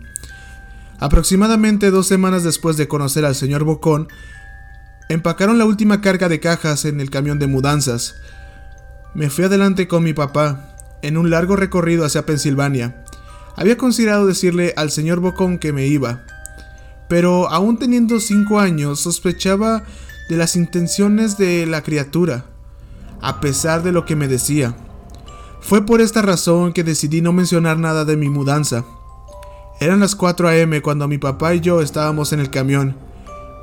[0.99, 4.09] Aproximadamente dos semanas después de conocer al señor Bocón,
[5.11, 8.14] empacaron la última carga de cajas en el camión de mudanzas.
[9.15, 13.05] Me fui adelante con mi papá, en un largo recorrido hacia Pensilvania.
[13.57, 16.25] Había considerado decirle al señor Bocón que me iba,
[17.09, 19.83] pero aún teniendo cinco años sospechaba
[20.31, 22.47] de las intenciones de la criatura,
[23.21, 24.75] a pesar de lo que me decía.
[25.61, 28.87] Fue por esta razón que decidí no mencionar nada de mi mudanza.
[29.79, 30.81] Eran las 4 a.m.
[30.81, 32.97] cuando mi papá y yo estábamos en el camión.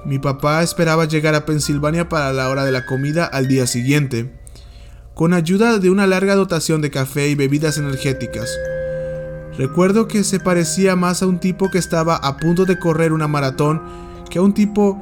[0.05, 4.38] Mi papá esperaba llegar a Pensilvania para la hora de la comida al día siguiente,
[5.19, 8.57] con ayuda de una larga dotación de café y bebidas energéticas.
[9.57, 13.27] Recuerdo que se parecía más a un tipo que estaba a punto de correr una
[13.27, 13.81] maratón
[14.29, 14.97] que a un tipo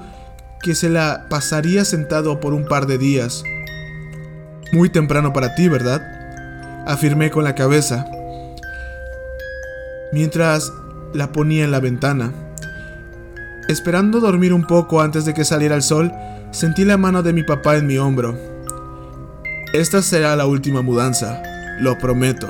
[0.64, 3.44] que se la pasaría sentado por un par de días.
[4.74, 6.02] Muy temprano para ti, ¿verdad?
[6.88, 8.08] afirmé con la cabeza,
[10.12, 10.74] mientras
[11.14, 12.34] la ponía en la ventana.
[13.70, 16.12] Esperando dormir un poco antes de que saliera el sol,
[16.50, 18.57] sentí la mano de mi papá en mi hombro.
[19.78, 21.44] Esta será la última mudanza,
[21.80, 22.48] lo prometo.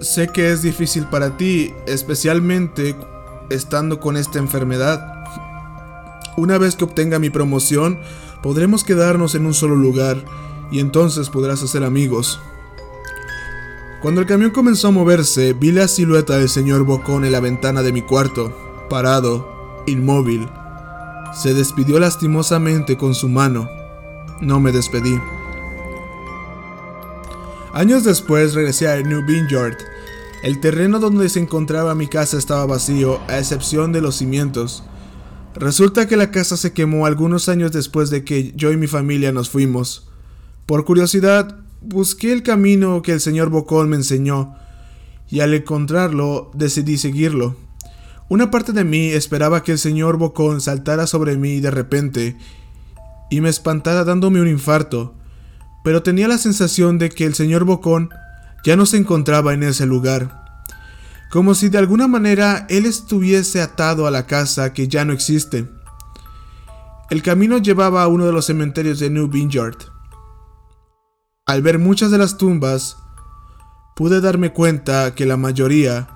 [0.00, 2.94] Sé que es difícil para ti, especialmente
[3.50, 5.24] estando con esta enfermedad.
[6.36, 7.98] Una vez que obtenga mi promoción,
[8.40, 10.24] podremos quedarnos en un solo lugar
[10.70, 12.38] y entonces podrás hacer amigos.
[14.00, 17.82] Cuando el camión comenzó a moverse, vi la silueta del señor Bocón en la ventana
[17.82, 20.48] de mi cuarto, parado, inmóvil.
[21.34, 23.81] Se despidió lastimosamente con su mano.
[24.42, 25.20] No me despedí.
[27.72, 29.76] Años después regresé a New Vineyard.
[30.42, 34.82] El terreno donde se encontraba mi casa estaba vacío, a excepción de los cimientos.
[35.54, 39.30] Resulta que la casa se quemó algunos años después de que yo y mi familia
[39.30, 40.08] nos fuimos.
[40.66, 44.56] Por curiosidad, busqué el camino que el señor Bocón me enseñó,
[45.30, 47.54] y al encontrarlo decidí seguirlo.
[48.28, 52.36] Una parte de mí esperaba que el señor Bocón saltara sobre mí de repente
[53.32, 55.14] y me espantara dándome un infarto,
[55.82, 58.10] pero tenía la sensación de que el señor Bocón
[58.62, 60.68] ya no se encontraba en ese lugar,
[61.30, 65.66] como si de alguna manera él estuviese atado a la casa que ya no existe.
[67.08, 69.78] El camino llevaba a uno de los cementerios de New Vineyard.
[71.46, 72.98] Al ver muchas de las tumbas,
[73.96, 76.06] pude darme cuenta que la mayoría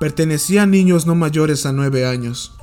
[0.00, 2.56] pertenecían a niños no mayores a nueve años.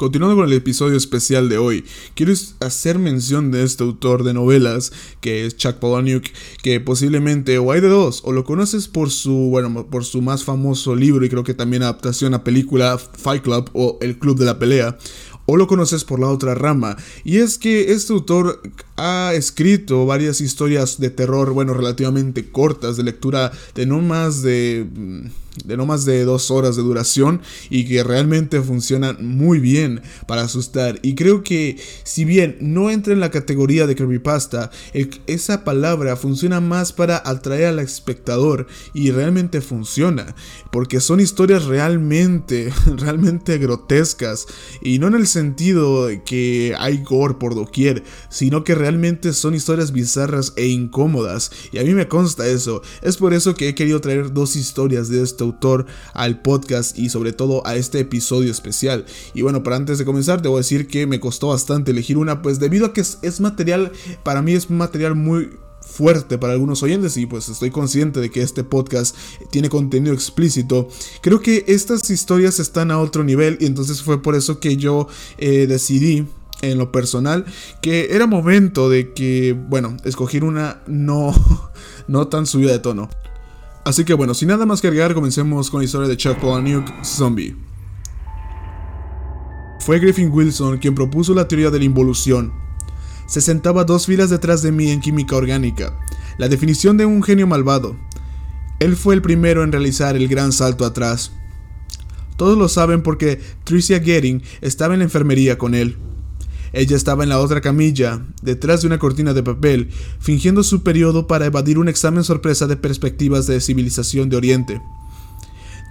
[0.00, 1.84] Continuando con el episodio especial de hoy,
[2.14, 6.24] quiero hacer mención de este autor de novelas, que es Chuck Palahniuk,
[6.62, 10.42] que posiblemente o hay de dos, o lo conoces por su, bueno, por su más
[10.42, 14.46] famoso libro y creo que también adaptación a película Fight Club o El Club de
[14.46, 14.96] la Pelea,
[15.44, 16.96] o lo conoces por la otra rama.
[17.22, 18.62] Y es que este autor
[19.00, 24.86] ha escrito varias historias de terror, bueno, relativamente cortas, de lectura de no más de
[24.94, 25.26] mm,
[25.64, 30.42] de no más de dos horas de duración y que realmente funcionan muy bien para
[30.42, 30.98] asustar.
[31.02, 34.70] Y creo que si bien no entra en la categoría de creepypasta,
[35.26, 40.34] esa palabra funciona más para atraer al espectador y realmente funciona.
[40.70, 44.46] Porque son historias realmente, realmente grotescas.
[44.82, 48.89] Y no en el sentido de que hay gore por doquier, sino que realmente
[49.32, 51.50] son historias bizarras e incómodas.
[51.72, 52.82] Y a mí me consta eso.
[53.02, 57.08] Es por eso que he querido traer dos historias de este autor al podcast y
[57.08, 59.04] sobre todo a este episodio especial.
[59.34, 62.58] Y bueno, para antes de comenzar, debo decir que me costó bastante elegir una, pues
[62.58, 67.16] debido a que es, es material, para mí es material muy fuerte para algunos oyentes
[67.16, 69.16] y pues estoy consciente de que este podcast
[69.50, 70.88] tiene contenido explícito.
[71.20, 75.08] Creo que estas historias están a otro nivel y entonces fue por eso que yo
[75.38, 76.26] eh, decidí
[76.62, 77.44] en lo personal
[77.82, 81.34] que era momento de que, bueno, escoger una no,
[82.08, 83.08] no tan subida de tono.
[83.84, 86.86] Así que bueno, sin nada más que agregar, comencemos con la historia de Chuck Palahniuk,
[87.02, 87.56] Zombie.
[89.80, 92.52] Fue Griffin Wilson quien propuso la teoría de la involución.
[93.26, 95.98] Se sentaba dos filas detrás de mí en química orgánica,
[96.36, 97.96] la definición de un genio malvado.
[98.80, 101.32] Él fue el primero en realizar el gran salto atrás.
[102.36, 105.96] Todos lo saben porque Tricia Getting estaba en la enfermería con él.
[106.72, 109.90] Ella estaba en la otra camilla, detrás de una cortina de papel,
[110.20, 114.82] fingiendo su periodo para evadir un examen sorpresa de perspectivas de civilización de Oriente.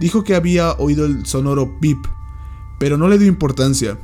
[0.00, 1.98] Dijo que había oído el sonoro pip,
[2.78, 3.98] pero no le dio importancia.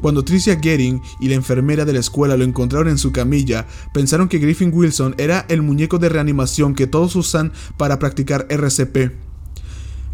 [0.00, 4.28] Cuando Tricia Getting y la enfermera de la escuela lo encontraron en su camilla, pensaron
[4.28, 9.12] que Griffin Wilson era el muñeco de reanimación que todos usan para practicar RCP.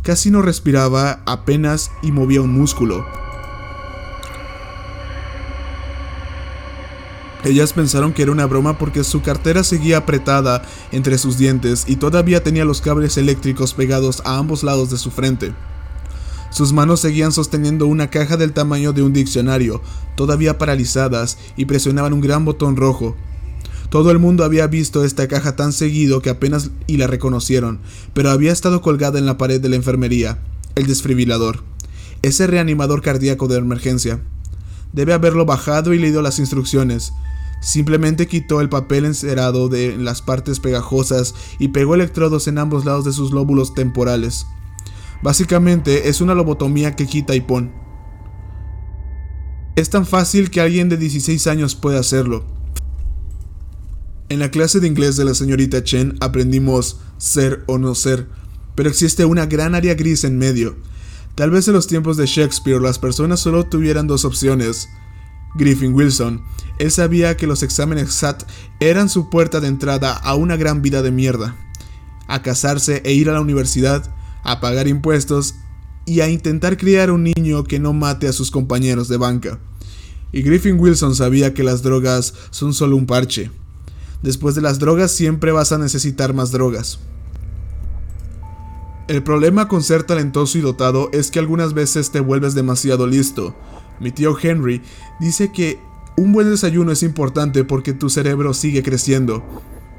[0.03, 3.30] Casi no respiraba apenas y movía un músculo.
[7.45, 10.63] Ellas pensaron que era una broma porque su cartera seguía apretada
[10.93, 15.11] entre sus dientes y todavía tenía los cables eléctricos pegados a ambos lados de su
[15.11, 15.55] frente.
[16.51, 19.81] Sus manos seguían sosteniendo una caja del tamaño de un diccionario,
[20.17, 23.17] todavía paralizadas, y presionaban un gran botón rojo.
[23.89, 27.81] Todo el mundo había visto esta caja tan seguido que apenas y la reconocieron,
[28.15, 30.39] pero había estado colgada en la pared de la enfermería,
[30.75, 31.63] el desfibrilador,
[32.23, 34.21] ese reanimador cardíaco de emergencia.
[34.93, 37.13] Debe haberlo bajado y leído las instrucciones.
[37.61, 43.05] Simplemente quitó el papel encerado de las partes pegajosas y pegó electrodos en ambos lados
[43.05, 44.47] de sus lóbulos temporales.
[45.23, 47.73] Básicamente es una lobotomía que quita y pon.
[49.77, 52.45] Es tan fácil que alguien de 16 años puede hacerlo.
[54.31, 58.29] En la clase de inglés de la señorita Chen aprendimos ser o no ser,
[58.75, 60.77] pero existe una gran área gris en medio.
[61.41, 64.91] Tal vez en los tiempos de Shakespeare las personas solo tuvieran dos opciones,
[65.55, 66.43] Griffin Wilson.
[66.79, 68.43] Él sabía que los exámenes SAT
[68.79, 71.57] eran su puerta de entrada a una gran vida de mierda.
[72.27, 75.55] A casarse e ir a la universidad, a pagar impuestos
[76.05, 79.59] y a intentar criar un niño que no mate a sus compañeros de banca.
[80.33, 83.51] Y Griffin Wilson sabía que las drogas son solo un parche.
[84.21, 86.99] Después de las drogas siempre vas a necesitar más drogas.
[89.11, 93.57] El problema con ser talentoso y dotado es que algunas veces te vuelves demasiado listo,
[93.99, 94.83] mi tío Henry,
[95.19, 95.81] dice que
[96.17, 99.43] un buen desayuno es importante porque tu cerebro sigue creciendo.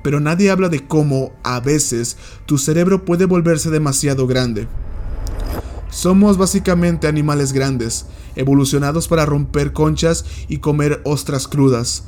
[0.02, 4.70] Pero nadie habla de cómo, a veces, tu cerebro puede volverse demasiado grande.
[5.90, 8.06] Somos básicamente animales grandes,
[8.38, 12.06] evolucionados para romper conchas y comer ostras crudas.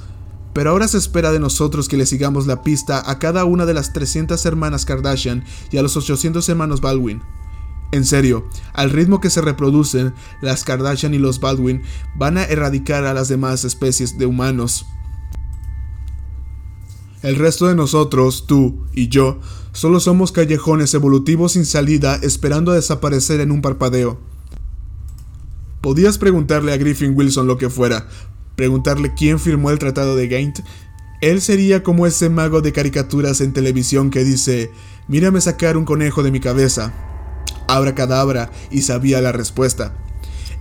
[0.54, 3.74] Pero ahora se espera de nosotros que le sigamos la pista a cada una de
[3.74, 7.22] las 300 hermanas Kardashian y a los 800 hermanos Baldwin.
[7.92, 11.84] En serio, al ritmo que se reproducen, las Kardashian y los Baldwin
[12.16, 14.86] van a erradicar a las demás especies de humanos.
[17.22, 19.40] El resto de nosotros, tú y yo,
[19.72, 24.20] solo somos callejones evolutivos sin salida esperando a desaparecer en un parpadeo.
[25.80, 28.08] Podías preguntarle a Griffin Wilson lo que fuera,
[28.56, 30.60] preguntarle quién firmó el Tratado de Gaint.
[31.22, 34.72] Él sería como ese mago de caricaturas en televisión que dice,
[35.08, 36.94] mírame sacar un conejo de mi cabeza
[37.96, 39.94] cadabra y sabía la respuesta.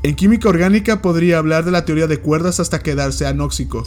[0.03, 3.85] En química orgánica podría hablar de la teoría de cuerdas hasta quedarse anóxico.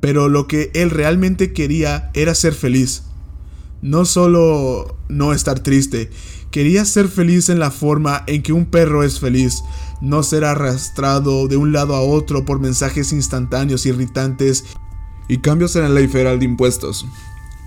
[0.00, 3.04] Pero lo que él realmente quería era ser feliz.
[3.82, 6.10] No solo no estar triste,
[6.50, 9.62] quería ser feliz en la forma en que un perro es feliz,
[10.04, 14.64] no ser arrastrado de un lado a otro por mensajes instantáneos irritantes
[15.28, 17.06] y cambios en la ley federal de impuestos.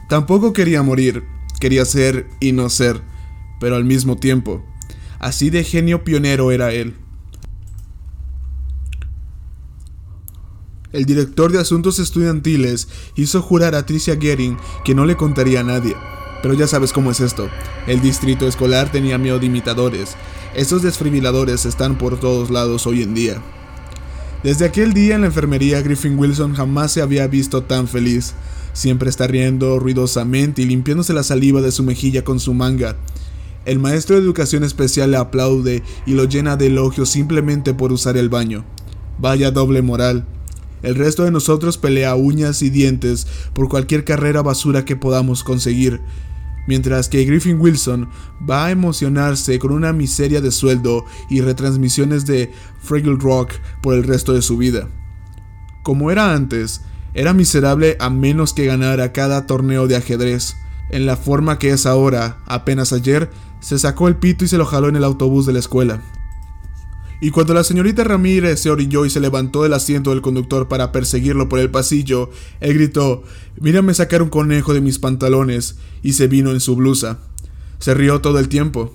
[0.07, 1.23] Tampoco quería morir,
[1.59, 3.01] quería ser y no ser
[3.59, 4.63] pero al mismo tiempo.
[5.19, 6.95] Así de genio pionero era él.
[10.93, 15.63] el director de asuntos estudiantiles hizo jurar a Tricia Gering que no le contaría a
[15.63, 15.95] nadie.
[16.41, 17.49] Pero ya sabes cómo es esto.
[17.85, 20.15] El distrito escolar tenía miedo de imitadores.
[20.57, 23.43] Estos desfibriladores están por todos lados hoy en día.
[24.41, 28.33] Desde aquel día en la enfermería, Griffin Wilson jamás se había visto tan feliz.
[28.73, 32.95] Siempre está riendo ruidosamente y limpiándose la saliva de su mejilla con su manga.
[33.65, 38.17] El maestro de educación especial le aplaude y lo llena de elogios simplemente por usar
[38.17, 38.65] el baño.
[39.19, 40.25] Vaya doble moral.
[40.81, 46.01] El resto de nosotros pelea uñas y dientes por cualquier carrera basura que podamos conseguir,
[46.67, 48.09] mientras que Griffin Wilson
[48.47, 54.03] va a emocionarse con una miseria de sueldo y retransmisiones de Fraggle Rock por el
[54.03, 54.87] resto de su vida.
[55.81, 56.81] Como era antes,
[57.13, 60.57] era miserable a menos que ganara cada torneo de ajedrez.
[60.89, 64.65] En la forma que es ahora, apenas ayer, se sacó el pito y se lo
[64.65, 66.01] jaló en el autobús de la escuela.
[67.19, 70.91] Y cuando la señorita Ramírez se orilló y se levantó del asiento del conductor para
[70.91, 73.23] perseguirlo por el pasillo, él gritó,
[73.59, 77.19] mírame sacar un conejo de mis pantalones, y se vino en su blusa.
[77.79, 78.93] Se rió todo el tiempo.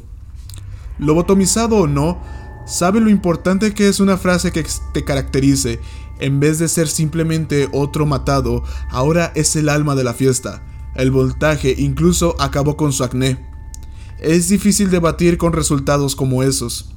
[0.99, 2.23] Lobotomizado o no,
[2.65, 5.81] sabe lo importante que es una frase que te caracterice.
[6.21, 10.63] En vez de ser simplemente otro matado, ahora es el alma de la fiesta.
[10.95, 13.45] El voltaje incluso acabó con su acné.
[14.21, 16.95] Es difícil debatir con resultados como esos.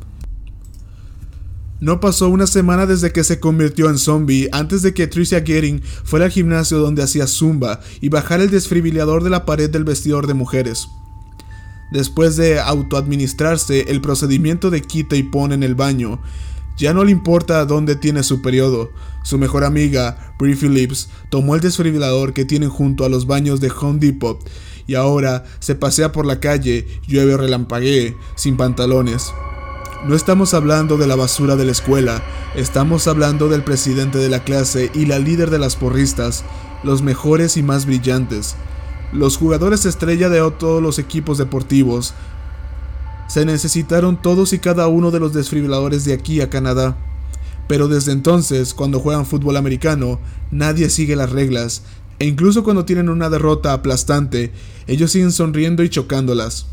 [1.82, 5.82] No pasó una semana desde que se convirtió en zombie antes de que Tricia Gering
[5.84, 10.26] fuera al gimnasio donde hacía zumba y bajara el desfibrilador de la pared del vestidor
[10.26, 10.88] de mujeres.
[11.92, 16.22] Después de autoadministrarse el procedimiento de quita y pone en el baño,
[16.78, 18.90] ya no le importa dónde tiene su periodo.
[19.24, 23.72] Su mejor amiga, Brie Phillips, tomó el desfibrilador que tienen junto a los baños de
[23.82, 24.40] Home Depot
[24.88, 29.32] y ahora se pasea por la calle, llueve o relampaguee, sin pantalones.
[30.08, 32.22] No estamos hablando de la basura de la escuela,
[32.54, 36.44] estamos hablando del presidente de la clase y la líder de las porristas,
[36.84, 38.56] los mejores y más brillantes,
[39.12, 42.14] los jugadores estrella de todos los equipos deportivos.
[43.28, 46.96] Se necesitaron todos y cada uno de los desfibriladores de aquí a Canadá.
[47.68, 50.20] Pero desde entonces, cuando juegan fútbol americano,
[50.52, 51.82] nadie sigue las reglas,
[52.20, 54.52] e incluso cuando tienen una derrota aplastante,
[54.86, 56.68] ellos siguen sonriendo y chocándolas.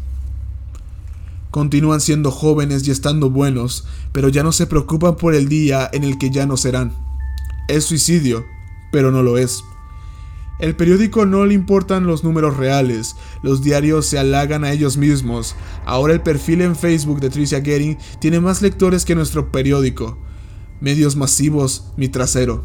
[1.52, 6.02] Continúan siendo jóvenes y estando buenos, pero ya no se preocupan por el día en
[6.02, 6.94] el que ya no serán.
[7.68, 8.46] Es suicidio,
[8.90, 9.62] pero no lo es.
[10.60, 15.54] El periódico no le importan los números reales, los diarios se halagan a ellos mismos.
[15.84, 20.16] Ahora el perfil en Facebook de Tricia Gering tiene más lectores que nuestro periódico.
[20.80, 22.64] Medios masivos, mi trasero.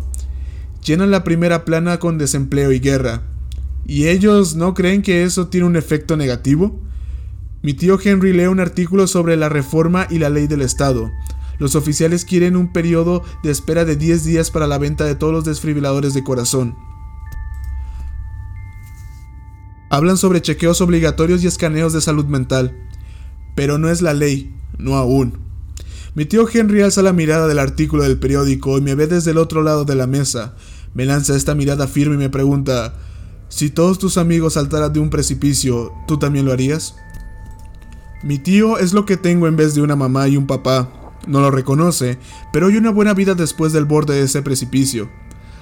[0.81, 3.23] Llenan la primera plana con desempleo y guerra.
[3.85, 6.86] ¿Y ellos no creen que eso tiene un efecto negativo?
[7.67, 11.11] Mi tío Henry lee un artículo sobre la reforma y la ley del Estado.
[11.59, 15.33] Los oficiales quieren un periodo de espera de 10 días para la venta de todos
[15.33, 16.77] los desfibriladores de corazón.
[19.89, 22.73] Hablan sobre chequeos obligatorios y escaneos de salud mental.
[23.53, 25.37] Pero no es la ley, no aún.
[26.15, 29.37] Mi tío Henry alza la mirada del artículo del periódico y me ve desde el
[29.39, 30.55] otro lado de la mesa.
[30.93, 32.93] Me lanza esta mirada firme y me pregunta,
[33.49, 36.95] si todos tus amigos saltaran de un precipicio, ¿tú también lo harías?
[38.23, 40.89] Mi tío es lo que tengo en vez de una mamá y un papá.
[41.27, 42.17] No lo reconoce,
[42.51, 45.09] pero hay una buena vida después del borde de ese precipicio.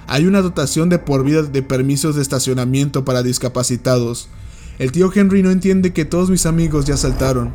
[0.06, 4.28] Hay una dotación de por vida de permisos de estacionamiento para discapacitados.
[4.78, 7.54] El tío Henry no entiende que todos mis amigos ya saltaron.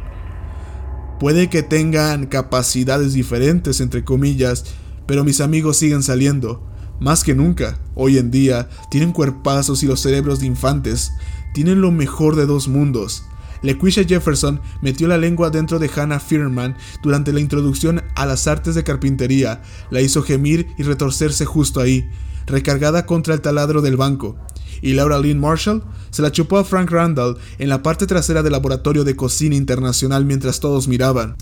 [1.20, 4.66] Puede que tengan capacidades diferentes, entre comillas,
[5.08, 6.68] pero mis amigos siguen saliendo.
[7.00, 11.12] Más que nunca, hoy en día, tienen cuerpazos y los cerebros de infantes.
[11.54, 13.24] Tienen lo mejor de dos mundos.
[13.62, 18.76] LeQuisha Jefferson metió la lengua dentro de Hannah Firman durante la introducción a las artes
[18.76, 22.10] de carpintería, la hizo gemir y retorcerse justo ahí,
[22.48, 24.36] recargada contra el taladro del banco.
[24.82, 28.54] Y Laura Lynn Marshall se la chupó a Frank Randall en la parte trasera del
[28.54, 31.36] laboratorio de cocina internacional mientras todos miraban.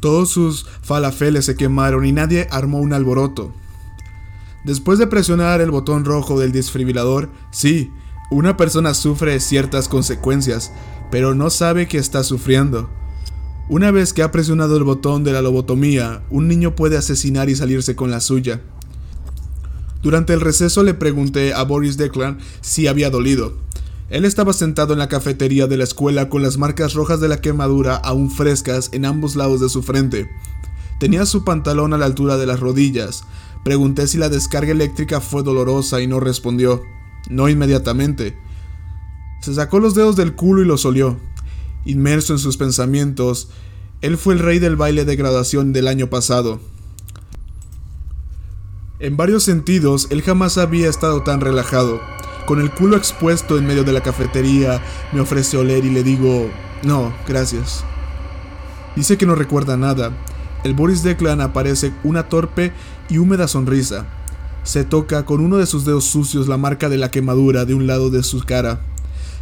[0.00, 3.54] Todos sus falafeles se quemaron y nadie armó un alboroto.
[4.64, 7.90] Después de presionar el botón rojo del desfibrilador, sí,
[8.30, 10.72] una persona sufre ciertas consecuencias,
[11.10, 12.88] pero no sabe que está sufriendo.
[13.68, 17.56] Una vez que ha presionado el botón de la lobotomía, un niño puede asesinar y
[17.56, 18.60] salirse con la suya.
[20.02, 23.54] Durante el receso le pregunté a Boris Declan si había dolido.
[24.08, 27.40] Él estaba sentado en la cafetería de la escuela con las marcas rojas de la
[27.40, 30.28] quemadura aún frescas en ambos lados de su frente.
[30.98, 33.24] Tenía su pantalón a la altura de las rodillas.
[33.64, 36.82] Pregunté si la descarga eléctrica fue dolorosa y no respondió.
[37.30, 38.36] No inmediatamente.
[39.40, 41.18] Se sacó los dedos del culo y los olió.
[41.86, 43.48] Inmerso en sus pensamientos,
[44.02, 46.60] él fue el rey del baile de graduación del año pasado.
[48.98, 52.00] En varios sentidos, él jamás había estado tan relajado.
[52.46, 56.50] Con el culo expuesto en medio de la cafetería, me ofrece oler y le digo,
[56.82, 57.84] no, gracias.
[58.96, 60.12] Dice que no recuerda nada.
[60.64, 62.72] El Boris Declan aparece una torpe
[63.08, 64.06] y húmeda sonrisa.
[64.62, 67.86] Se toca con uno de sus dedos sucios la marca de la quemadura de un
[67.86, 68.80] lado de su cara.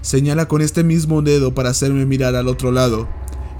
[0.01, 3.09] Señala con este mismo dedo para hacerme mirar al otro lado.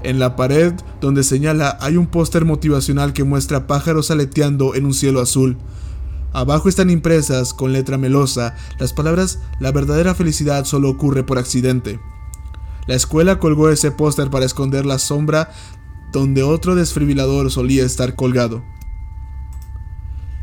[0.03, 4.93] En la pared donde señala hay un póster motivacional que muestra pájaros aleteando en un
[4.93, 5.57] cielo azul.
[6.31, 11.99] Abajo están impresas, con letra melosa, las palabras La verdadera felicidad solo ocurre por accidente.
[12.87, 15.51] La escuela colgó ese póster para esconder la sombra
[16.11, 18.63] donde otro desfibrilador solía estar colgado.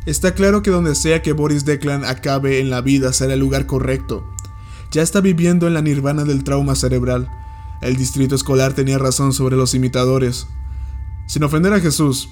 [0.07, 3.65] Está claro que donde sea que Boris Declan acabe en la vida será el lugar
[3.65, 4.23] correcto.
[4.89, 7.29] Ya está viviendo en la nirvana del trauma cerebral.
[7.81, 10.47] El distrito escolar tenía razón sobre los imitadores.
[11.27, 12.29] Sin ofender a Jesús,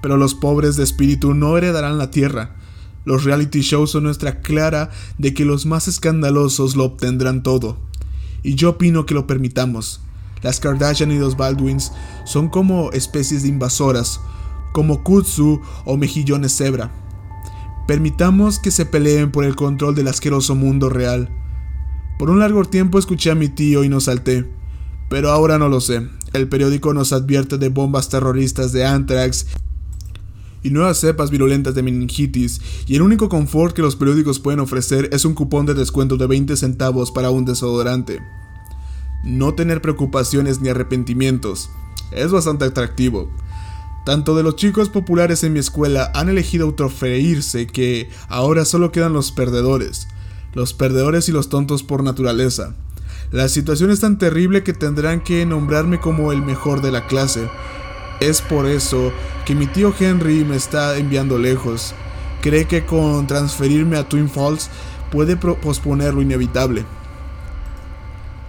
[0.00, 2.56] pero los pobres de espíritu no heredarán la tierra.
[3.04, 7.76] Los reality shows son nuestra clara de que los más escandalosos lo obtendrán todo.
[8.42, 10.00] Y yo opino que lo permitamos.
[10.40, 11.92] Las Kardashian y los Baldwins
[12.24, 14.22] son como especies de invasoras,
[14.72, 16.90] como Kutsu o mejillones cebra.
[17.90, 21.28] Permitamos que se peleen por el control del asqueroso mundo real.
[22.20, 24.48] Por un largo tiempo escuché a mi tío y no salté,
[25.08, 26.06] pero ahora no lo sé.
[26.32, 29.48] El periódico nos advierte de bombas terroristas de anthrax
[30.62, 35.10] y nuevas cepas virulentas de meningitis, y el único confort que los periódicos pueden ofrecer
[35.12, 38.20] es un cupón de descuento de 20 centavos para un desodorante.
[39.24, 41.70] No tener preocupaciones ni arrepentimientos.
[42.12, 43.32] Es bastante atractivo.
[44.04, 49.12] Tanto de los chicos populares en mi escuela han elegido autofreírse que ahora solo quedan
[49.12, 50.08] los perdedores,
[50.54, 52.74] los perdedores y los tontos por naturaleza.
[53.30, 57.48] La situación es tan terrible que tendrán que nombrarme como el mejor de la clase.
[58.20, 59.12] Es por eso
[59.44, 61.94] que mi tío Henry me está enviando lejos.
[62.40, 64.70] Cree que con transferirme a Twin Falls
[65.12, 66.84] puede posponer lo inevitable.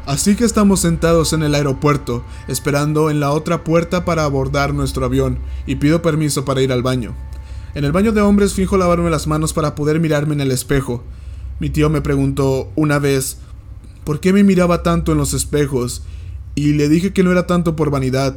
[0.05, 5.05] Así que estamos sentados en el aeropuerto, esperando en la otra puerta para abordar nuestro
[5.05, 7.15] avión, y pido permiso para ir al baño.
[7.75, 11.03] En el baño de hombres fijo lavarme las manos para poder mirarme en el espejo.
[11.59, 13.37] Mi tío me preguntó una vez
[14.03, 16.03] por qué me miraba tanto en los espejos,
[16.55, 18.35] y le dije que no era tanto por vanidad,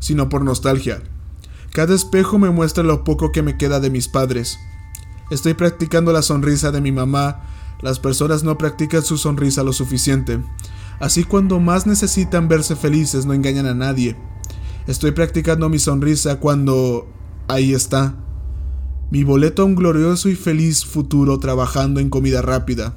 [0.00, 1.02] sino por nostalgia.
[1.70, 4.58] Cada espejo me muestra lo poco que me queda de mis padres.
[5.30, 7.42] Estoy practicando la sonrisa de mi mamá,
[7.82, 10.40] las personas no practican su sonrisa lo suficiente.
[11.00, 14.16] Así cuando más necesitan verse felices no engañan a nadie.
[14.86, 17.08] Estoy practicando mi sonrisa cuando...
[17.48, 18.16] ahí está.
[19.10, 22.94] Mi boleto a un glorioso y feliz futuro trabajando en comida rápida.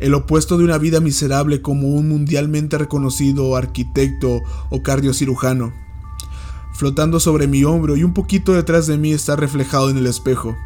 [0.00, 4.40] El opuesto de una vida miserable como un mundialmente reconocido arquitecto
[4.70, 5.72] o cardiocirujano.
[6.74, 10.56] Flotando sobre mi hombro y un poquito detrás de mí está reflejado en el espejo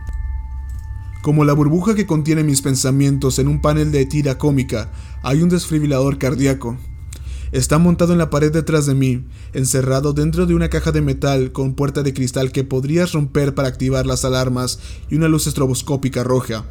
[1.23, 4.91] como la burbuja que contiene mis pensamientos en un panel de tira cómica,
[5.23, 6.77] hay un desfibrilador cardíaco.
[7.53, 11.53] Está montado en la pared detrás de mí, encerrado dentro de una caja de metal
[11.53, 16.25] con puerta de cristal que podrías romper para activar las alarmas y una luz estroboscópica
[16.25, 16.65] roja.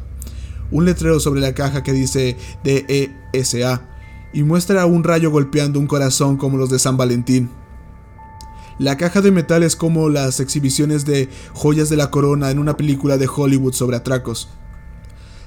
[0.70, 3.88] Un letrero sobre la caja que dice DESA
[4.34, 7.48] y muestra un rayo golpeando un corazón como los de San Valentín.
[8.82, 12.76] La caja de metal es como las exhibiciones de joyas de la corona en una
[12.76, 14.48] película de Hollywood sobre atracos.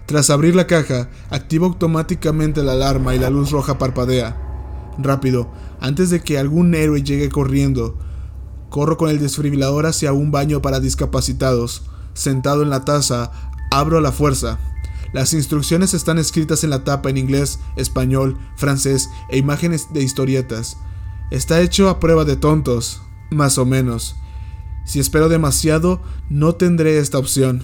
[0.06, 4.38] Tras abrir la caja, activa automáticamente la alarma y la luz roja parpadea.
[4.98, 8.00] Rápido, antes de que algún héroe llegue corriendo,
[8.70, 11.84] corro con el desfibrilador hacia un baño para discapacitados.
[12.14, 13.34] Sentado en la taza,
[13.70, 14.60] abro a la fuerza.
[15.12, 20.78] Las instrucciones están escritas en la tapa en inglés, español, francés e imágenes de historietas.
[21.32, 23.02] Está hecho a prueba de tontos,
[23.32, 24.16] más o menos.
[24.86, 27.64] Si espero demasiado, no tendré esta opción.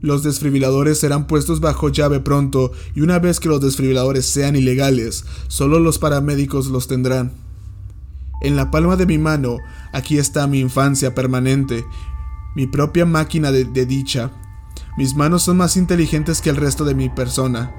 [0.00, 5.24] Los desfibriladores serán puestos bajo llave pronto y una vez que los desfibriladores sean ilegales,
[5.48, 7.32] solo los paramédicos los tendrán.
[8.42, 9.56] En la palma de mi mano,
[9.92, 11.86] aquí está mi infancia permanente,
[12.54, 14.30] mi propia máquina de, de dicha.
[14.98, 17.74] Mis manos son más inteligentes que el resto de mi persona.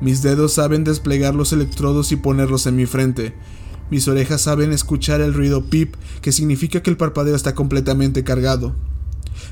[0.00, 3.34] Mis dedos saben desplegar los electrodos y ponerlos en mi frente.
[3.90, 8.74] Mis orejas saben escuchar el ruido pip, que significa que el parpadeo está completamente cargado.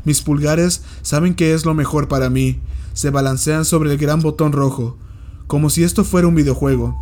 [0.05, 2.61] Mis pulgares saben que es lo mejor para mí.
[2.95, 4.97] Se balancean sobre el gran botón rojo,
[5.47, 6.97] como si esto fuera un videojuego,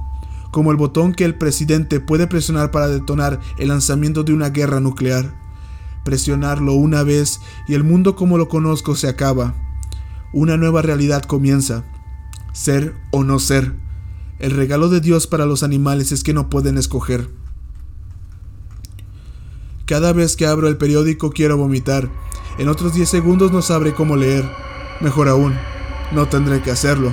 [0.51, 4.81] como el botón que el presidente puede presionar para detonar el lanzamiento de una guerra
[4.81, 5.39] nuclear.
[6.05, 9.55] Presionarlo una vez y el mundo como lo conozco se acaba.
[10.33, 11.85] Una nueva realidad comienza.
[12.53, 13.75] Ser o no ser
[14.41, 17.29] el regalo de Dios para los animales es que no pueden escoger.
[19.85, 22.09] Cada vez que abro el periódico quiero vomitar.
[22.59, 24.49] En otros 10 segundos no sabré cómo leer.
[25.01, 25.55] Mejor aún,
[26.13, 27.13] no tendré que hacerlo.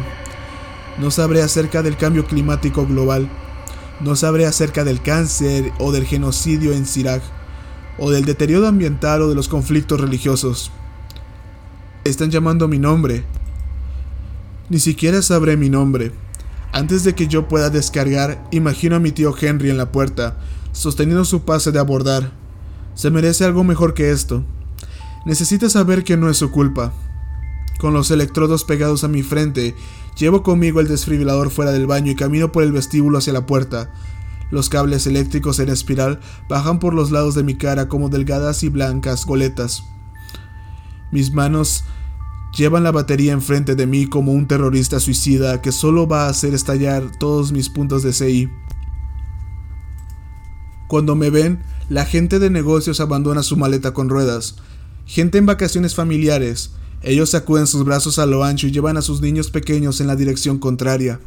[1.00, 3.30] No sabré acerca del cambio climático global.
[4.00, 7.24] No sabré acerca del cáncer o del genocidio en Sirak,
[7.98, 10.72] o del deterioro ambiental o de los conflictos religiosos.
[12.06, 13.26] Están llamando mi nombre.
[14.70, 16.14] Ni siquiera sabré mi nombre.
[16.72, 20.38] Antes de que yo pueda descargar, imagino a mi tío Henry en la puerta,
[20.72, 22.32] sosteniendo su pase de abordar.
[22.94, 24.44] Se merece algo mejor que esto.
[25.26, 26.94] Necesita saber que no es su culpa.
[27.80, 29.76] Con los electrodos pegados a mi frente,
[30.18, 33.92] llevo conmigo el desfibrilador fuera del baño y camino por el vestíbulo hacia la puerta.
[34.50, 38.70] Los cables eléctricos en espiral bajan por los lados de mi cara como delgadas y
[38.70, 39.84] blancas goletas.
[41.12, 41.84] Mis manos
[42.58, 46.56] llevan la batería enfrente de mí como un terrorista suicida que solo va a hacer
[46.56, 48.50] estallar todos mis puntos de CI.
[50.88, 54.56] Cuando me ven, la gente de negocios abandona su maleta con ruedas.
[55.06, 56.72] Gente en vacaciones familiares,
[57.04, 60.16] ellos sacuden sus brazos a lo ancho y llevan a sus niños pequeños en la
[60.16, 61.20] dirección contraria.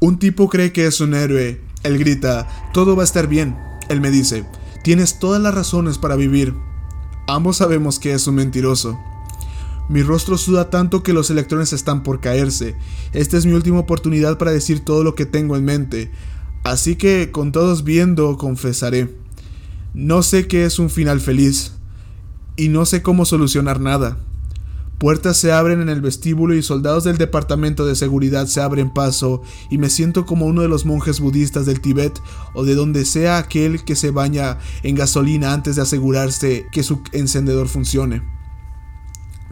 [0.00, 1.60] Un tipo cree que es un héroe.
[1.84, 3.56] Él grita, todo va a estar bien.
[3.88, 4.44] Él me dice,
[4.82, 6.52] tienes todas las razones para vivir.
[7.28, 8.98] Ambos sabemos que es un mentiroso.
[9.88, 12.74] Mi rostro suda tanto que los electrones están por caerse.
[13.12, 16.10] Esta es mi última oportunidad para decir todo lo que tengo en mente.
[16.64, 19.14] Así que, con todos viendo, confesaré.
[19.94, 21.72] No sé qué es un final feliz.
[22.56, 24.18] Y no sé cómo solucionar nada.
[24.98, 29.42] Puertas se abren en el vestíbulo y soldados del departamento de seguridad se abren paso
[29.70, 32.18] y me siento como uno de los monjes budistas del Tíbet
[32.54, 37.02] o de donde sea aquel que se baña en gasolina antes de asegurarse que su
[37.12, 38.35] encendedor funcione.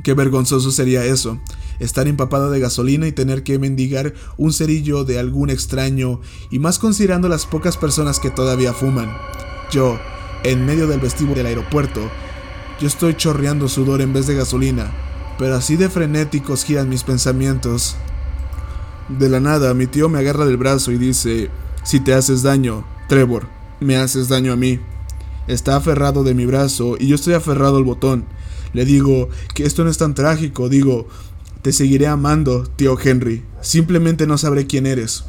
[0.05, 1.41] Qué vergonzoso sería eso,
[1.81, 6.21] estar empapado de gasolina y tener que mendigar un cerillo de algún extraño
[6.53, 9.11] y más considerando las pocas personas que todavía fuman.
[9.73, 9.99] Yo,
[10.45, 12.09] en medio del vestíbulo del aeropuerto,
[12.81, 14.93] yo estoy chorreando sudor en vez de gasolina
[15.39, 17.97] pero así de frenéticos giran mis pensamientos.
[19.09, 21.51] De la nada, mi tío me agarra del brazo y dice,
[21.83, 23.47] si te haces daño, Trevor,
[23.81, 24.81] me haces daño a mí.
[25.47, 28.25] Está aferrado de mi brazo y yo estoy aferrado al botón.
[28.75, 31.09] Le digo que esto no es tan trágico, digo,
[31.63, 35.25] te seguiré amando, tío Henry, simplemente no sabré quién eres.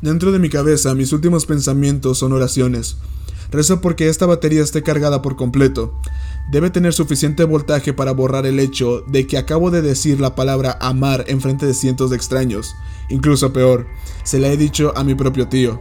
[0.00, 2.98] Dentro de mi cabeza, mis últimos pensamientos son oraciones.
[3.50, 5.92] Rezo porque esta batería esté cargada por completo
[6.50, 10.76] debe tener suficiente voltaje para borrar el hecho de que acabo de decir la palabra
[10.80, 12.74] amar en frente de cientos de extraños.
[13.08, 13.86] Incluso peor,
[14.24, 15.80] se la he dicho a mi propio tío.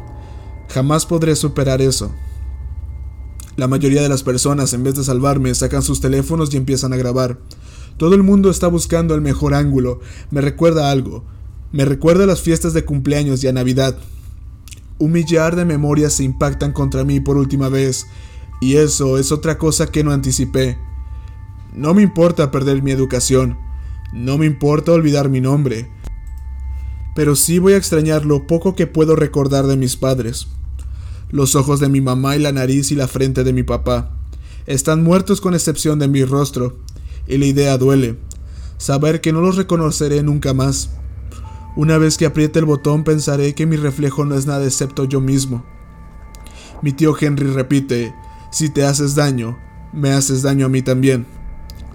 [0.70, 2.14] Jamás podré superar eso.
[3.58, 6.98] La mayoría de las personas, en vez de salvarme, sacan sus teléfonos y empiezan a
[6.98, 7.40] grabar.
[7.98, 10.00] Todo el mundo está buscando el mejor ángulo.
[10.32, 11.24] Me recuerda algo.
[11.72, 13.98] Me recuerda a las fiestas de cumpleaños y a Navidad.
[14.98, 18.08] Un millar de memorias se impactan contra mí por última vez
[18.62, 20.78] y eso es otra cosa que no anticipé.
[21.74, 23.58] No me importa perder mi educación,
[24.14, 25.90] no me importa olvidar mi nombre,
[27.16, 30.48] pero sí voy a extrañar lo poco que puedo recordar de mis padres.
[31.32, 34.12] Los ojos de mi mamá y la nariz y la frente de mi papá.
[34.66, 36.78] Están muertos con excepción de mi rostro,
[37.28, 38.18] y la idea duele.
[38.78, 40.92] Saber que no los reconoceré nunca más.
[41.76, 45.22] Una vez que apriete el botón pensaré que mi reflejo no es nada excepto yo
[45.22, 45.64] mismo.
[46.82, 48.14] Mi tío Henry repite,
[48.52, 49.58] si te haces daño,
[49.94, 51.26] me haces daño a mí también.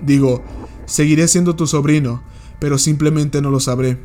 [0.01, 0.43] Digo,
[0.87, 2.23] seguiré siendo tu sobrino,
[2.59, 3.99] pero simplemente no lo sabré.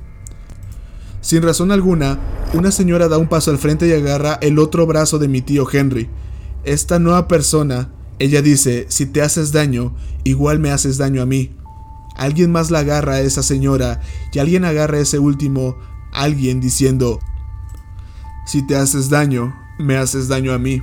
[1.22, 2.20] Sin razón alguna,
[2.54, 5.68] una señora da un paso al frente y agarra el otro brazo de mi tío
[5.72, 6.10] Henry.
[6.64, 11.56] Esta nueva persona, ella dice, si te haces daño, igual me haces daño a mí.
[12.18, 14.02] Alguien más la agarra a esa señora
[14.34, 15.78] y alguien agarra a ese último,
[16.12, 17.20] alguien diciendo,
[18.46, 20.82] si te haces daño, me haces daño a mí.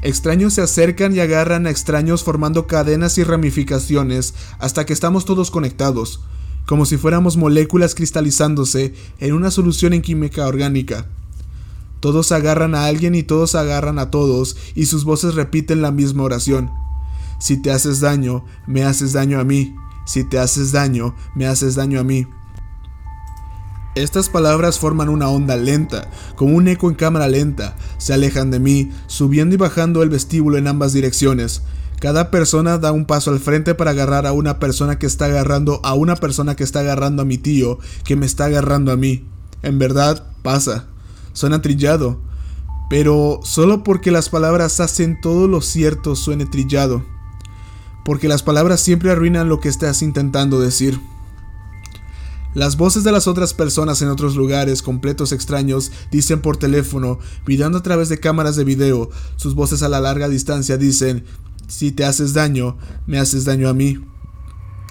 [0.00, 5.50] Extraños se acercan y agarran a extraños formando cadenas y ramificaciones hasta que estamos todos
[5.50, 6.24] conectados,
[6.66, 11.06] como si fuéramos moléculas cristalizándose en una solución en química orgánica.
[12.00, 16.24] Todos agarran a alguien y todos agarran a todos y sus voces repiten la misma
[16.24, 16.70] oración.
[17.38, 19.74] Si te haces daño, me haces daño a mí.
[20.04, 22.26] Si te haces daño, me haces daño a mí.
[23.94, 28.58] Estas palabras forman una onda lenta, como un eco en cámara lenta, se alejan de
[28.58, 31.62] mí, subiendo y bajando el vestíbulo en ambas direcciones.
[32.02, 35.78] Cada persona da un paso al frente para agarrar a una persona que está agarrando
[35.84, 39.24] a una persona que está agarrando a mi tío, que me está agarrando a mí.
[39.62, 40.88] En verdad, pasa.
[41.32, 42.20] Suena trillado.
[42.90, 47.04] Pero solo porque las palabras hacen todo lo cierto suene trillado.
[48.04, 50.98] Porque las palabras siempre arruinan lo que estás intentando decir.
[52.52, 57.78] Las voces de las otras personas en otros lugares completos extraños dicen por teléfono, mirando
[57.78, 61.24] a través de cámaras de video, sus voces a la larga distancia dicen,
[61.72, 63.98] si te haces daño, me haces daño a mí.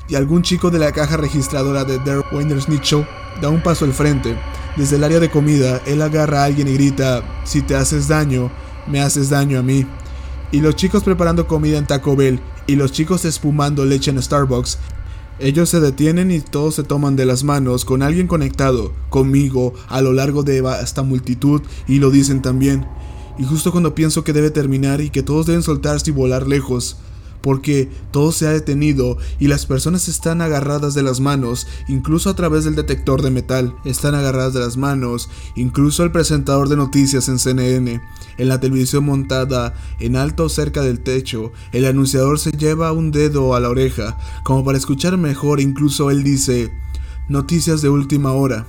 [0.09, 3.05] Y algún chico de la caja registradora de Der Weiners Mitchell
[3.39, 4.35] da un paso al frente.
[4.75, 8.51] Desde el área de comida, él agarra a alguien y grita, si te haces daño,
[8.87, 9.85] me haces daño a mí.
[10.51, 14.79] Y los chicos preparando comida en Taco Bell y los chicos espumando leche en Starbucks
[15.39, 20.01] ellos se detienen y todos se toman de las manos con alguien conectado, conmigo, a
[20.01, 22.85] lo largo de esta multitud y lo dicen también.
[23.37, 26.97] Y justo cuando pienso que debe terminar y que todos deben soltarse y volar lejos,
[27.41, 32.35] porque todo se ha detenido y las personas están agarradas de las manos, incluso a
[32.35, 37.27] través del detector de metal, están agarradas de las manos, incluso el presentador de noticias
[37.29, 38.01] en CNN,
[38.37, 43.55] en la televisión montada en alto cerca del techo, el anunciador se lleva un dedo
[43.55, 46.71] a la oreja, como para escuchar mejor, incluso él dice,
[47.27, 48.65] noticias de última hora.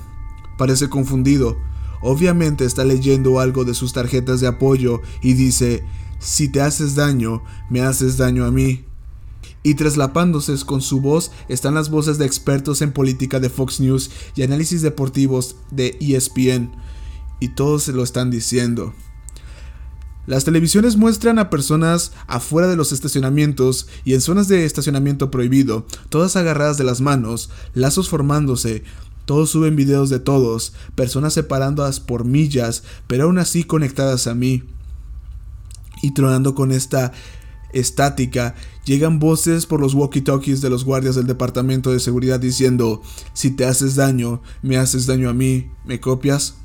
[0.57, 1.57] Parece confundido,
[2.03, 5.83] obviamente está leyendo algo de sus tarjetas de apoyo y dice,
[6.19, 8.85] si te haces daño, me haces daño a mí.
[9.63, 14.11] Y traslapándose con su voz están las voces de expertos en política de Fox News
[14.35, 16.71] y análisis deportivos de ESPN.
[17.39, 18.93] Y todos se lo están diciendo.
[20.25, 25.85] Las televisiones muestran a personas afuera de los estacionamientos y en zonas de estacionamiento prohibido,
[26.07, 28.85] todas agarradas de las manos, lazos formándose,
[29.25, 34.63] todos suben videos de todos, personas separadas por millas, pero aún así conectadas a mí
[36.01, 37.11] y tronando con esta
[37.73, 38.55] estática,
[38.85, 43.01] llegan voces por los walkie-talkies de los guardias del departamento de seguridad diciendo,
[43.33, 46.55] si te haces daño, me haces daño a mí, ¿me copias?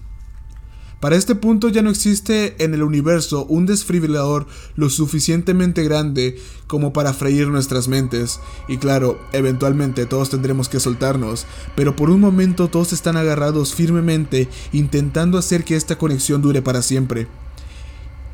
[1.01, 6.93] Para este punto ya no existe en el universo un desfibrilador lo suficientemente grande como
[6.93, 8.41] para freír nuestras mentes.
[8.67, 11.47] Y claro, eventualmente todos tendremos que soltarnos,
[11.77, 16.83] pero por un momento todos están agarrados firmemente intentando hacer que esta conexión dure para
[16.83, 17.29] siempre.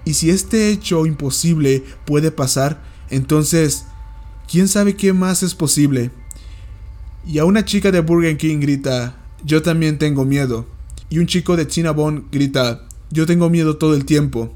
[0.07, 3.85] Y si este hecho imposible puede pasar, entonces,
[4.51, 6.11] ¿quién sabe qué más es posible?
[7.27, 10.74] Y a una chica de Burger King grita, yo también tengo miedo.
[11.15, 14.53] Y un chico de Cinnabon grita, yo tengo miedo todo el tiempo.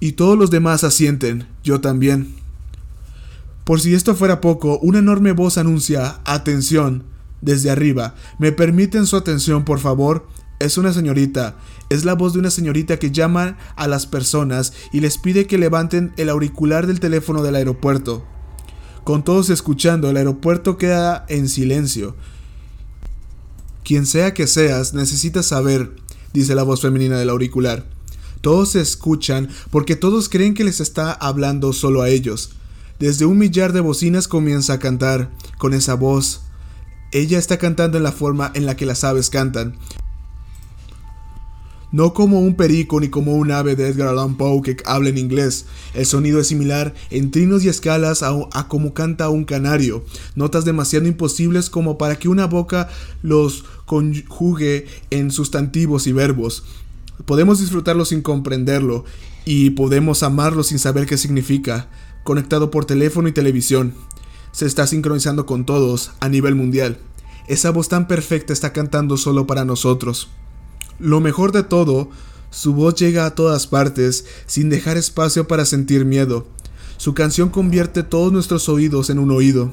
[0.00, 2.34] Y todos los demás asienten, yo también.
[3.62, 7.04] Por si esto fuera poco, una enorme voz anuncia, atención,
[7.40, 8.16] desde arriba.
[8.40, 10.26] ¿Me permiten su atención, por favor?
[10.58, 11.54] Es una señorita.
[11.88, 15.56] Es la voz de una señorita que llama a las personas y les pide que
[15.56, 18.26] levanten el auricular del teléfono del aeropuerto.
[19.04, 22.16] Con todos escuchando, el aeropuerto queda en silencio.
[23.84, 25.96] Quien sea que seas, necesitas saber,
[26.32, 27.84] dice la voz femenina del auricular.
[28.40, 32.50] Todos se escuchan porque todos creen que les está hablando solo a ellos.
[32.98, 36.42] Desde un millar de bocinas comienza a cantar, con esa voz.
[37.12, 39.76] Ella está cantando en la forma en la que las aves cantan,
[41.92, 45.18] no como un perico ni como un ave de Edgar Allan Poe que habla en
[45.18, 45.66] inglés.
[45.94, 51.06] El sonido es similar en trinos y escalas a, como canta un canario, notas demasiado
[51.06, 52.88] imposibles como para que una boca
[53.22, 56.64] los conjugue en sustantivos y verbos.
[57.26, 59.04] Podemos disfrutarlo sin comprenderlo
[59.44, 61.88] y podemos amarlo sin saber qué significa,
[62.24, 63.94] conectado por teléfono y televisión.
[64.52, 66.98] Se está sincronizando con todos a nivel mundial.
[67.48, 70.30] Esa voz tan perfecta está cantando solo para nosotros.
[71.02, 72.10] Lo mejor de todo,
[72.50, 76.46] su voz llega a todas partes sin dejar espacio para sentir miedo.
[76.96, 79.72] Su canción convierte todos nuestros oídos en un oído.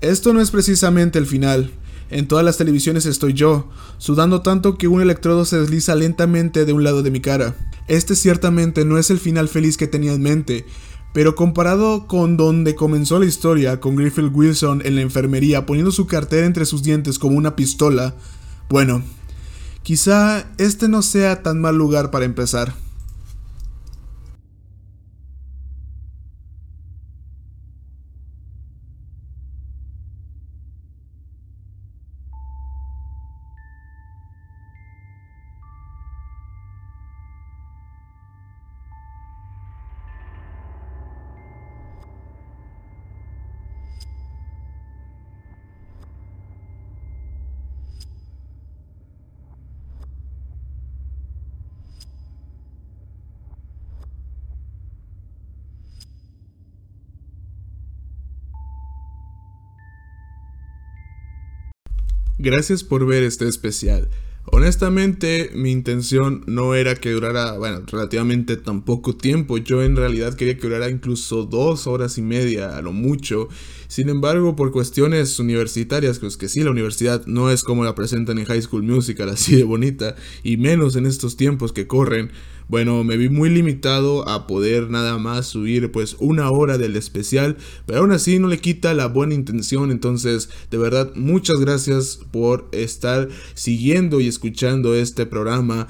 [0.00, 1.70] Esto no es precisamente el final.
[2.10, 3.68] En todas las televisiones estoy yo,
[3.98, 7.54] sudando tanto que un electrodo se desliza lentamente de un lado de mi cara.
[7.86, 10.66] Este ciertamente no es el final feliz que tenía en mente,
[11.14, 16.08] pero comparado con donde comenzó la historia, con Griffith Wilson en la enfermería poniendo su
[16.08, 18.16] cartera entre sus dientes como una pistola,
[18.68, 19.04] bueno,
[19.86, 22.74] Quizá este no sea tan mal lugar para empezar.
[62.38, 64.08] Gracias por ver este especial.
[64.52, 69.58] Honestamente, mi intención no era que durara, bueno, relativamente tan poco tiempo.
[69.58, 73.48] Yo en realidad quería que durara incluso dos horas y media, a lo mucho.
[73.88, 78.38] Sin embargo, por cuestiones universitarias, pues que sí, la universidad no es como la presentan
[78.38, 80.14] en High School Musical, así de bonita,
[80.44, 82.30] y menos en estos tiempos que corren,
[82.68, 87.56] bueno, me vi muy limitado a poder nada más subir pues una hora del especial,
[87.86, 92.68] pero aún así no le quita la buena intención, entonces de verdad muchas gracias por
[92.72, 95.86] estar siguiendo y escuchando este programa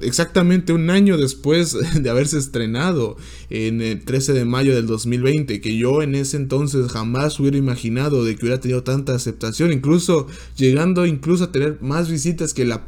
[0.00, 3.16] exactamente un año después de haberse estrenado
[3.50, 8.24] en el 13 de mayo del 2020, que yo en ese entonces jamás hubiera imaginado
[8.24, 10.26] de que hubiera tenido tanta aceptación, incluso
[10.56, 12.84] llegando incluso a tener más visitas que, la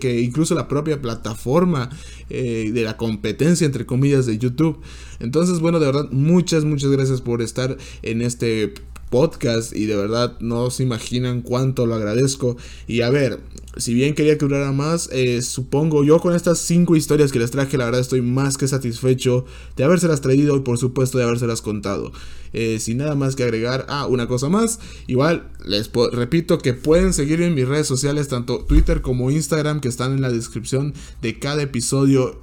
[0.00, 1.90] que incluso la propia plataforma
[2.30, 4.80] eh, de la competencia, entre comillas, de YouTube.
[5.20, 8.74] Entonces, bueno, de verdad, muchas, muchas gracias por estar en este
[9.12, 12.56] podcast y de verdad no se imaginan cuánto lo agradezco.
[12.88, 13.38] Y a ver,
[13.76, 17.52] si bien quería que durara más, eh, supongo yo con estas cinco historias que les
[17.52, 19.44] traje, la verdad estoy más que satisfecho
[19.76, 22.10] de habérselas traído y por supuesto de habérselas contado.
[22.54, 27.12] Eh, sin nada más que agregar, ah, una cosa más, igual les repito que pueden
[27.12, 31.38] seguirme en mis redes sociales, tanto Twitter como Instagram, que están en la descripción de
[31.38, 32.40] cada episodio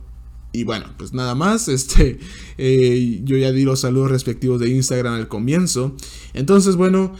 [0.51, 2.19] y bueno, pues nada más, este,
[2.57, 5.95] eh, yo ya di los saludos respectivos de Instagram al comienzo.
[6.33, 7.13] Entonces, bueno,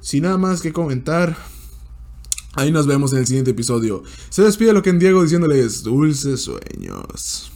[0.00, 1.36] sin nada más que comentar,
[2.54, 4.02] ahí nos vemos en el siguiente episodio.
[4.30, 7.55] Se despide lo que en Diego diciéndoles dulces sueños.